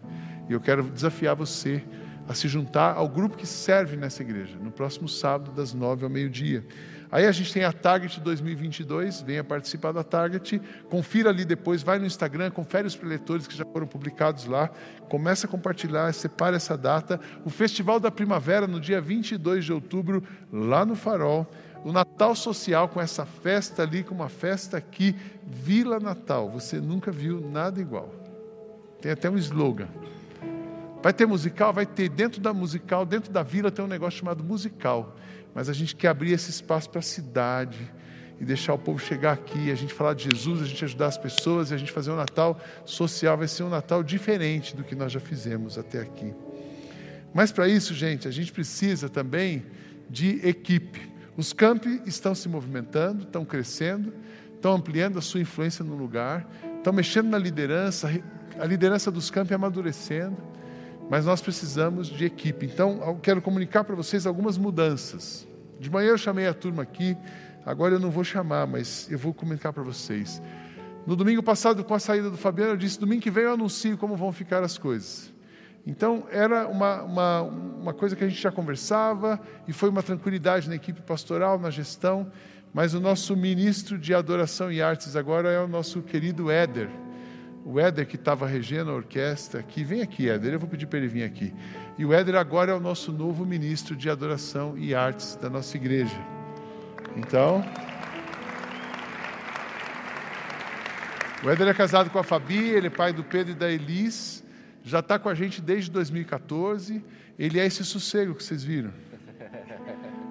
[0.50, 1.84] E eu quero desafiar você
[2.28, 6.10] a se juntar ao grupo que serve nessa igreja, no próximo sábado, das nove ao
[6.10, 6.66] meio-dia.
[7.12, 12.00] Aí a gente tem a Target 2022, venha participar da Target, confira ali depois, vai
[12.00, 14.70] no Instagram, confere os preletores que já foram publicados lá,
[15.08, 17.20] começa a compartilhar, separa essa data.
[17.46, 21.48] O Festival da Primavera, no dia 22 de outubro, lá no Farol.
[21.84, 25.16] O Natal Social, com essa festa ali, com uma festa aqui,
[25.46, 26.50] Vila Natal.
[26.50, 28.12] Você nunca viu nada igual.
[29.00, 29.88] Tem até um slogan.
[31.06, 31.72] Vai ter musical?
[31.72, 32.10] Vai ter.
[32.10, 35.16] Dentro da musical, dentro da vila, tem um negócio chamado musical
[35.56, 37.80] mas a gente quer abrir esse espaço para a cidade
[38.42, 41.18] e deixar o povo chegar aqui, a gente falar de Jesus, a gente ajudar as
[41.18, 43.38] pessoas e a gente fazer um Natal social.
[43.38, 46.34] Vai ser um Natal diferente do que nós já fizemos até aqui.
[47.34, 49.66] Mas para isso, gente, a gente precisa também
[50.10, 51.10] de equipe.
[51.38, 54.14] Os campi estão se movimentando, estão crescendo,
[54.54, 56.46] estão ampliando a sua influência no lugar,
[56.78, 58.10] estão mexendo na liderança,
[58.60, 60.36] a liderança dos campi amadurecendo
[61.10, 62.66] mas nós precisamos de equipe.
[62.66, 65.48] Então, eu quero comunicar para vocês algumas mudanças.
[65.80, 67.16] De manhã eu chamei a turma aqui,
[67.66, 70.42] agora eu não vou chamar, mas eu vou comunicar para vocês.
[71.06, 73.98] No domingo passado, com a saída do Fabiano, eu disse: domingo que vem eu anuncio
[73.98, 75.32] como vão ficar as coisas.
[75.86, 80.68] Então, era uma, uma, uma coisa que a gente já conversava e foi uma tranquilidade
[80.68, 82.32] na equipe pastoral, na gestão.
[82.74, 86.90] Mas o nosso ministro de adoração e artes agora é o nosso querido Éder
[87.66, 91.00] o Éder que estava regendo a orquestra aqui, vem aqui, Éder, eu vou pedir para
[91.00, 91.52] ele vir aqui.
[91.98, 95.76] E o Éder agora é o nosso novo ministro de adoração e artes da nossa
[95.76, 96.16] igreja.
[97.18, 97.66] Então,
[101.44, 104.44] o Éder é casado com a Fabi, ele é pai do Pedro e da Elis,
[104.84, 107.04] já está com a gente desde 2014.
[107.38, 108.94] Ele é esse sossego que vocês viram.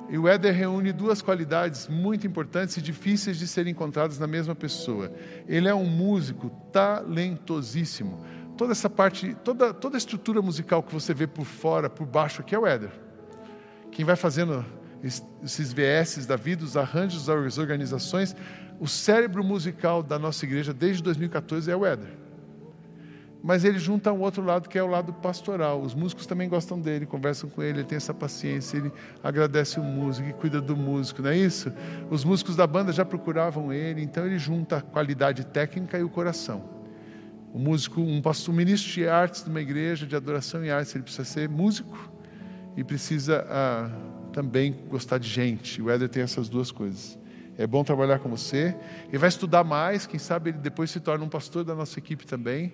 [0.08, 4.54] E o Éder reúne duas qualidades muito importantes e difíceis de serem encontradas na mesma
[4.54, 5.10] pessoa.
[5.48, 8.24] Ele é um músico talentosíssimo.
[8.56, 12.42] Toda essa parte, toda, toda a estrutura musical que você vê por fora, por baixo,
[12.42, 12.90] aqui é o Éder.
[13.90, 14.64] Quem vai fazendo
[15.42, 18.36] esses VS da vida, os arranjos, as organizações,
[18.78, 22.23] o cérebro musical da nossa igreja desde 2014 é o Éder
[23.44, 25.82] mas ele junta um outro lado que é o lado pastoral.
[25.82, 28.90] Os músicos também gostam dele, conversam com ele, ele tem essa paciência, ele
[29.22, 31.70] agradece o músico e cuida do músico, não é isso?
[32.08, 36.08] Os músicos da banda já procuravam ele, então ele junta a qualidade técnica e o
[36.08, 36.64] coração.
[37.52, 41.04] O músico, um pastor, ministro de artes de uma igreja de adoração e artes, ele
[41.04, 42.10] precisa ser músico
[42.74, 43.90] e precisa ah,
[44.32, 45.82] também gostar de gente.
[45.82, 47.18] O Éder tem essas duas coisas.
[47.58, 48.74] É bom trabalhar com você.
[49.08, 52.26] Ele vai estudar mais, quem sabe ele depois se torna um pastor da nossa equipe
[52.26, 52.72] também.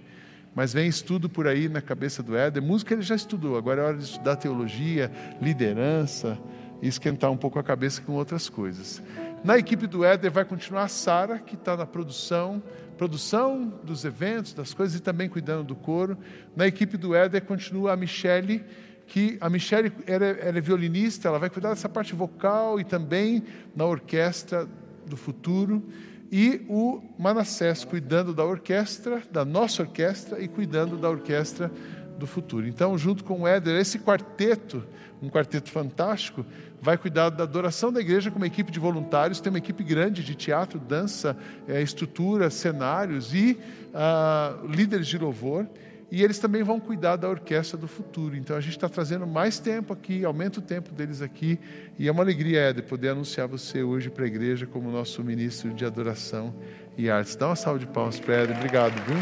[0.54, 2.62] Mas vem estudo por aí na cabeça do Éder.
[2.62, 6.38] Música ele já estudou, agora é hora de estudar teologia, liderança
[6.82, 9.02] e esquentar um pouco a cabeça com outras coisas.
[9.44, 12.62] Na equipe do Éder vai continuar a Sara, que está na produção,
[12.98, 16.18] produção dos eventos, das coisas e também cuidando do coro.
[16.54, 18.64] Na equipe do Éder continua a Michele,
[19.06, 23.42] que a Michele ela, ela é violinista, ela vai cuidar dessa parte vocal e também
[23.74, 24.68] na orquestra
[25.06, 25.82] do futuro
[26.30, 31.70] e o Manassés cuidando da orquestra, da nossa orquestra e cuidando da orquestra
[32.18, 32.68] do futuro.
[32.68, 34.84] Então, junto com o Éder, esse quarteto,
[35.20, 36.44] um quarteto fantástico,
[36.80, 40.22] vai cuidar da adoração da igreja com uma equipe de voluntários, tem uma equipe grande
[40.22, 43.58] de teatro, dança, é, estrutura, cenários e
[43.88, 45.66] uh, líderes de louvor
[46.10, 48.36] e eles também vão cuidar da orquestra do futuro.
[48.36, 51.58] Então a gente está trazendo mais tempo aqui, aumenta o tempo deles aqui,
[51.98, 55.72] e é uma alegria, Éder, poder anunciar você hoje para a igreja como nosso ministro
[55.72, 56.54] de adoração
[56.96, 57.36] e artes.
[57.36, 59.16] Dá uma salva de palmas para Éder, obrigado, viu?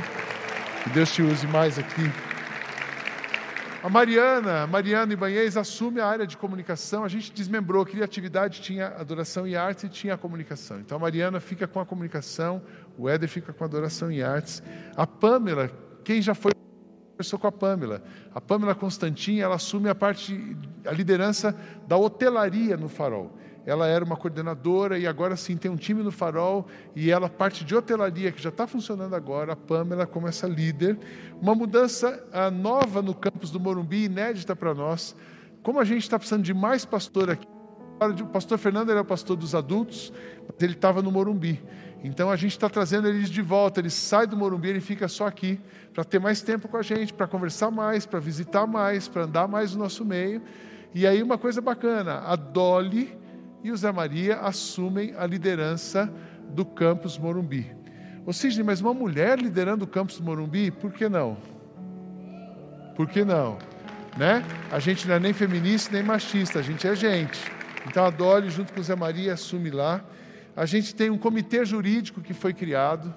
[0.84, 2.11] Que Deus te use mais aqui.
[3.80, 7.05] A Mariana, Mariana Ibanhês assume a área de comunicação.
[7.05, 10.80] A gente desmembrou, criatividade tinha adoração e artes e tinha a comunicação.
[10.80, 12.61] Então a Mariana fica com a comunicação,
[12.97, 14.62] o Éder fica com a adoração e artes.
[14.97, 15.70] A Pamela,
[16.03, 16.53] quem já foi
[17.19, 18.01] conversou com a Pamela.
[18.33, 20.57] A Pamela Constantin, ela assume a parte,
[20.87, 21.53] a liderança
[21.89, 23.33] da hotelaria no Farol.
[23.66, 27.64] Ela era uma coordenadora e agora sim tem um time no Farol e ela parte
[27.64, 29.55] de hotelaria que já está funcionando agora.
[29.55, 30.97] A Pamela como essa líder,
[31.43, 35.16] uma mudança uh, nova no campus do Morumbi, inédita para nós.
[35.61, 37.49] Como a gente está precisando de mais pastor aqui,
[38.23, 40.12] o pastor Fernando era o pastor dos adultos,
[40.47, 41.61] mas ele estava no Morumbi.
[42.03, 43.80] Então a gente está trazendo eles de volta.
[43.80, 45.61] Ele sai do Morumbi, ele fica só aqui
[45.92, 49.49] para ter mais tempo com a gente, para conversar mais, para visitar mais, para andar
[49.49, 50.42] mais no nosso meio.
[50.94, 53.16] E aí uma coisa bacana, a Dolly
[53.62, 56.12] e o Zé Maria assumem a liderança
[56.51, 57.74] do campus Morumbi.
[58.24, 61.36] Ou seja, mas uma mulher liderando o campus Morumbi, por que não?
[62.94, 63.59] Por que não?
[64.16, 64.44] Né?
[64.70, 67.38] A gente não é nem feminista nem machista, a gente é gente.
[67.86, 70.05] Então a Dolly, junto com o Zé Maria, assume lá.
[70.59, 73.14] A gente tem um comitê jurídico que foi criado.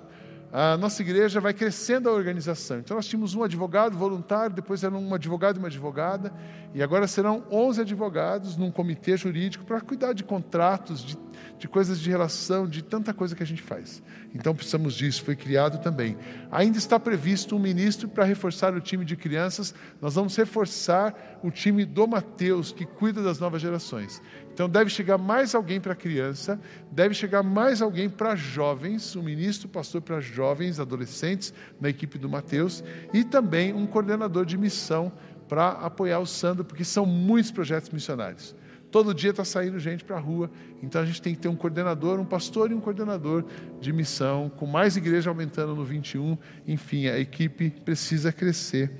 [0.53, 2.77] A nossa igreja vai crescendo a organização.
[2.77, 6.31] Então, nós tínhamos um advogado voluntário, depois era um advogado e uma advogada,
[6.71, 11.17] e agora serão 11 advogados num comitê jurídico para cuidar de contratos, de,
[11.57, 14.01] de coisas de relação, de tanta coisa que a gente faz.
[14.33, 16.17] Então, precisamos disso, foi criado também.
[16.51, 21.51] Ainda está previsto um ministro para reforçar o time de crianças, nós vamos reforçar o
[21.51, 24.21] time do Mateus, que cuida das novas gerações.
[24.53, 26.59] Então deve chegar mais alguém para criança,
[26.91, 32.29] deve chegar mais alguém para jovens, um ministro pastor para jovens, adolescentes, na equipe do
[32.29, 32.83] Mateus,
[33.13, 35.11] e também um coordenador de missão
[35.47, 38.55] para apoiar o Sandro, porque são muitos projetos missionários.
[38.91, 40.51] Todo dia está saindo gente para a rua,
[40.83, 43.45] então a gente tem que ter um coordenador, um pastor e um coordenador
[43.79, 46.37] de missão, com mais igreja aumentando no 21,
[46.67, 48.91] enfim, a equipe precisa crescer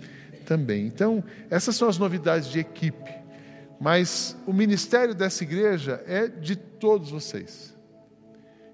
[0.46, 0.88] também.
[0.88, 3.12] Então, essas são as novidades de equipe.
[3.80, 7.76] Mas o ministério dessa igreja é de todos vocês.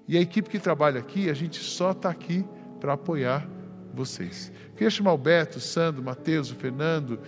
[0.06, 2.44] E a equipe que trabalha aqui, a gente só está aqui
[2.78, 3.48] para apoiar
[3.98, 4.50] vocês.
[4.74, 7.18] Queria chamar o Beto, o Sandro, o Mateus, o Fernando,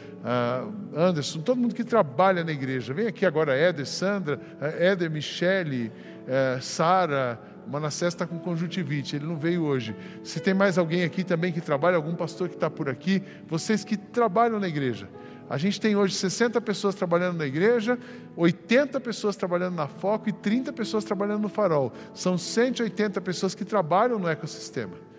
[0.96, 2.94] Anderson, todo mundo que trabalha na igreja.
[2.94, 4.40] Vem aqui agora, Éder, Sandra,
[4.78, 5.92] Éder, Michele,
[6.60, 9.94] Sara, Manassés está com conjuntivite, ele não veio hoje.
[10.24, 13.84] Se tem mais alguém aqui também que trabalha, algum pastor que está por aqui, vocês
[13.84, 15.08] que trabalham na igreja,
[15.48, 17.98] a gente tem hoje 60 pessoas trabalhando na igreja,
[18.36, 21.92] 80 pessoas trabalhando na Foco e 30 pessoas trabalhando no Farol.
[22.14, 25.09] São 180 pessoas que trabalham no ecossistema.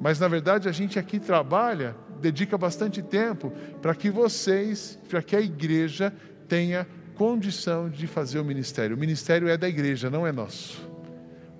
[0.00, 5.34] Mas na verdade a gente aqui trabalha, dedica bastante tempo para que vocês, para que
[5.34, 6.12] a igreja
[6.48, 8.96] tenha condição de fazer o ministério.
[8.96, 10.86] O ministério é da igreja, não é nosso.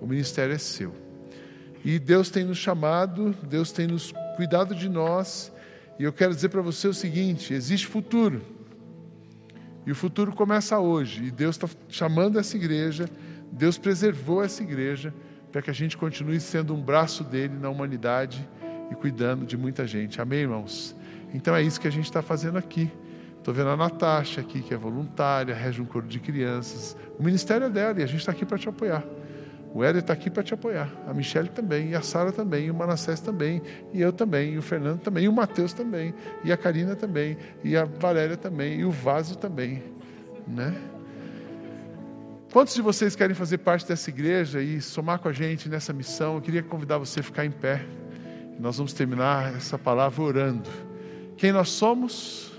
[0.01, 0.95] O ministério é seu.
[1.85, 5.53] E Deus tem nos chamado, Deus tem nos cuidado de nós.
[5.99, 8.43] E eu quero dizer para você o seguinte: existe futuro.
[9.87, 11.25] E o futuro começa hoje.
[11.25, 13.09] E Deus está chamando essa igreja,
[13.53, 15.15] Deus preservou essa igreja
[15.57, 18.47] para que a gente continue sendo um braço dele na humanidade
[18.91, 20.21] e cuidando de muita gente.
[20.21, 20.95] Amém, irmãos?
[21.33, 22.93] Então é isso que a gente está fazendo aqui.
[23.39, 26.95] Estou vendo a Natasha aqui, que é voluntária, rege um coro de crianças.
[27.19, 29.03] O ministério é dela e a gente está aqui para te apoiar.
[29.73, 30.93] O Éder está aqui para te apoiar.
[31.09, 33.63] A Michelle também, e a Sara também, e o Manassés também,
[33.95, 36.13] e eu também, e o Fernando também, e o Matheus também,
[36.45, 39.83] e a Karina também, e a Valéria também, e o Vaso também.
[40.47, 40.75] Né?
[42.57, 46.37] Quantos de vocês querem fazer parte dessa igreja e somar com a gente nessa missão?
[46.37, 47.85] Eu queria convidar você a ficar em pé.
[48.59, 50.71] Nós vamos terminar essa palavra orando.
[51.37, 52.51] Quem nós somos,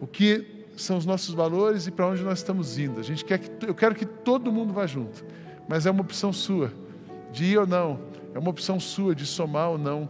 [0.00, 2.98] o que são os nossos valores e para onde nós estamos indo.
[2.98, 5.24] A gente quer que, eu quero que todo mundo vá junto
[5.68, 6.72] mas é uma opção sua,
[7.30, 8.00] de ir ou não,
[8.34, 10.08] é uma opção sua de somar ou não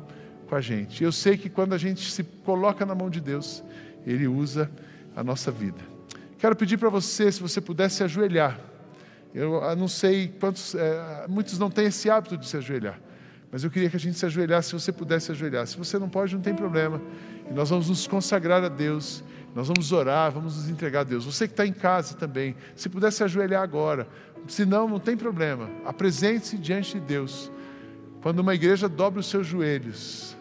[0.48, 1.04] com a gente.
[1.04, 3.62] Eu sei que quando a gente se coloca na mão de Deus,
[4.06, 4.70] Ele usa
[5.14, 5.82] a nossa vida.
[6.38, 8.74] Quero pedir para você, se você pudesse ajoelhar.
[9.36, 12.98] Eu não sei quantos, é, muitos não têm esse hábito de se ajoelhar,
[13.52, 15.66] mas eu queria que a gente se ajoelhasse, se você pudesse ajoelhar.
[15.66, 17.02] Se você não pode, não tem problema.
[17.50, 19.22] E nós vamos nos consagrar a Deus,
[19.54, 21.26] nós vamos orar, vamos nos entregar a Deus.
[21.26, 24.08] Você que está em casa também, se pudesse ajoelhar agora,
[24.48, 25.68] se não, não tem problema.
[25.84, 27.52] Apresente-se diante de Deus.
[28.22, 30.34] Quando uma igreja dobra os seus joelhos,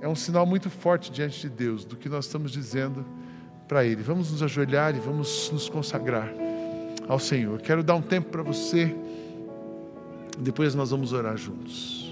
[0.00, 3.06] é um sinal muito forte diante de Deus do que nós estamos dizendo
[3.68, 4.02] para Ele.
[4.02, 6.47] Vamos nos ajoelhar e vamos nos consagrar
[7.08, 7.60] ao Senhor.
[7.60, 8.94] Quero dar um tempo para você,
[10.38, 12.06] depois nós vamos orar juntos.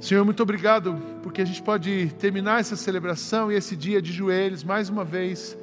[0.00, 4.62] Senhor, muito obrigado porque a gente pode terminar essa celebração e esse dia de joelhos
[4.62, 5.56] mais uma vez,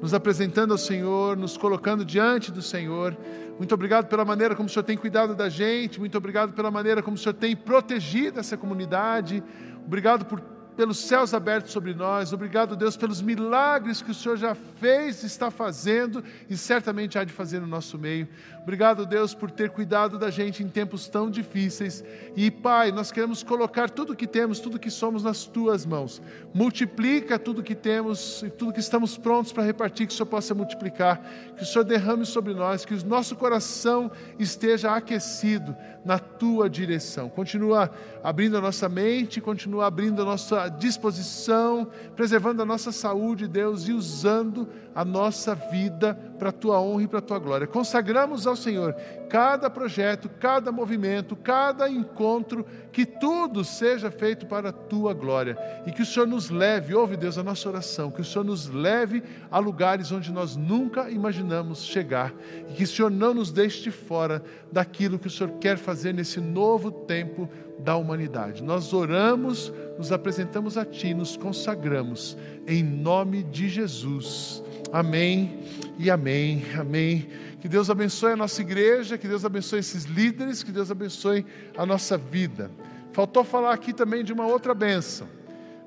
[0.00, 3.16] nos apresentando ao Senhor, nos colocando diante do Senhor.
[3.58, 7.02] Muito obrigado pela maneira como o Senhor tem cuidado da gente, muito obrigado pela maneira
[7.02, 9.42] como o Senhor tem protegido essa comunidade.
[9.84, 12.32] Obrigado por pelos céus abertos sobre nós.
[12.32, 17.32] Obrigado, Deus, pelos milagres que o Senhor já fez, está fazendo e certamente há de
[17.32, 18.28] fazer no nosso meio.
[18.62, 22.04] Obrigado, Deus, por ter cuidado da gente em tempos tão difíceis.
[22.36, 26.22] E, Pai, nós queremos colocar tudo que temos, tudo que somos nas tuas mãos.
[26.54, 30.54] Multiplica tudo que temos e tudo que estamos prontos para repartir, que o Senhor possa
[30.54, 31.20] multiplicar,
[31.56, 35.74] que o Senhor derrame sobre nós, que o nosso coração esteja aquecido
[36.08, 37.28] na tua direção.
[37.28, 37.90] Continua
[38.24, 41.86] abrindo a nossa mente, continua abrindo a nossa disposição,
[42.16, 44.66] preservando a nossa saúde, Deus, e usando
[44.98, 47.68] a nossa vida para a tua honra e para a tua glória.
[47.68, 48.96] Consagramos ao Senhor
[49.30, 55.92] cada projeto, cada movimento, cada encontro, que tudo seja feito para a tua glória e
[55.92, 59.22] que o Senhor nos leve, ouve Deus a nossa oração, que o Senhor nos leve
[59.52, 62.34] a lugares onde nós nunca imaginamos chegar
[62.68, 64.42] e que o Senhor não nos deixe de fora
[64.72, 67.48] daquilo que o Senhor quer fazer nesse novo tempo
[67.80, 68.62] da humanidade.
[68.62, 74.62] Nós oramos, nos apresentamos a Ti, nos consagramos em nome de Jesus.
[74.92, 75.60] Amém
[75.98, 76.64] e amém.
[76.78, 77.28] Amém.
[77.60, 81.44] Que Deus abençoe a nossa igreja, que Deus abençoe esses líderes, que Deus abençoe
[81.76, 82.70] a nossa vida.
[83.12, 85.26] Faltou falar aqui também de uma outra benção.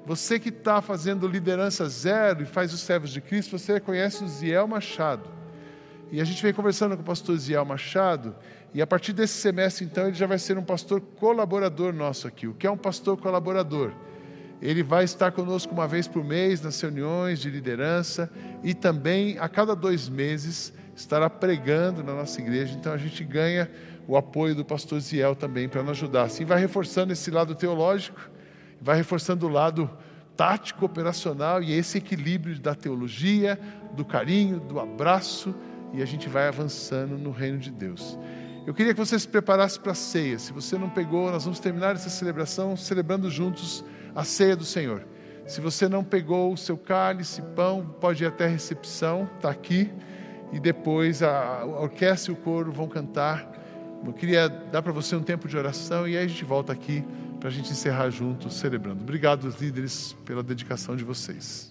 [0.06, 4.28] Você que está fazendo liderança zero e faz os servos de Cristo, você conhece o
[4.28, 5.41] Ziel Machado.
[6.12, 8.36] E a gente vem conversando com o pastor Ziel Machado,
[8.74, 12.47] e a partir desse semestre, então, ele já vai ser um pastor colaborador nosso aqui.
[12.47, 13.91] O que é um pastor colaborador?
[14.62, 18.30] Ele vai estar conosco uma vez por mês nas reuniões de liderança
[18.64, 22.76] e também a cada dois meses estará pregando na nossa igreja.
[22.78, 23.70] Então a gente ganha
[24.07, 26.24] o apoio do pastor Ziel também para nos ajudar.
[26.24, 28.30] Assim vai reforçando esse lado teológico,
[28.80, 29.89] vai reforçando o lado
[30.38, 33.59] tático, operacional e esse equilíbrio da teologia,
[33.93, 35.55] do carinho, do abraço
[35.94, 38.18] e a gente vai avançando no reino de Deus.
[38.66, 40.38] Eu queria que você se preparasse para a ceia.
[40.38, 43.84] Se você não pegou, nós vamos terminar essa celebração celebrando juntos
[44.16, 45.04] a ceia do Senhor.
[45.48, 49.92] Se você não pegou o seu cálice, pão, pode ir até a recepção, está aqui.
[50.54, 53.52] E depois a, orquestra e o coro vão cantar.
[54.06, 57.04] Eu queria dar para você um tempo de oração e aí a gente volta aqui
[57.39, 59.02] para a gente encerrar juntos celebrando.
[59.02, 61.70] Obrigado, líderes, pela dedicação de vocês.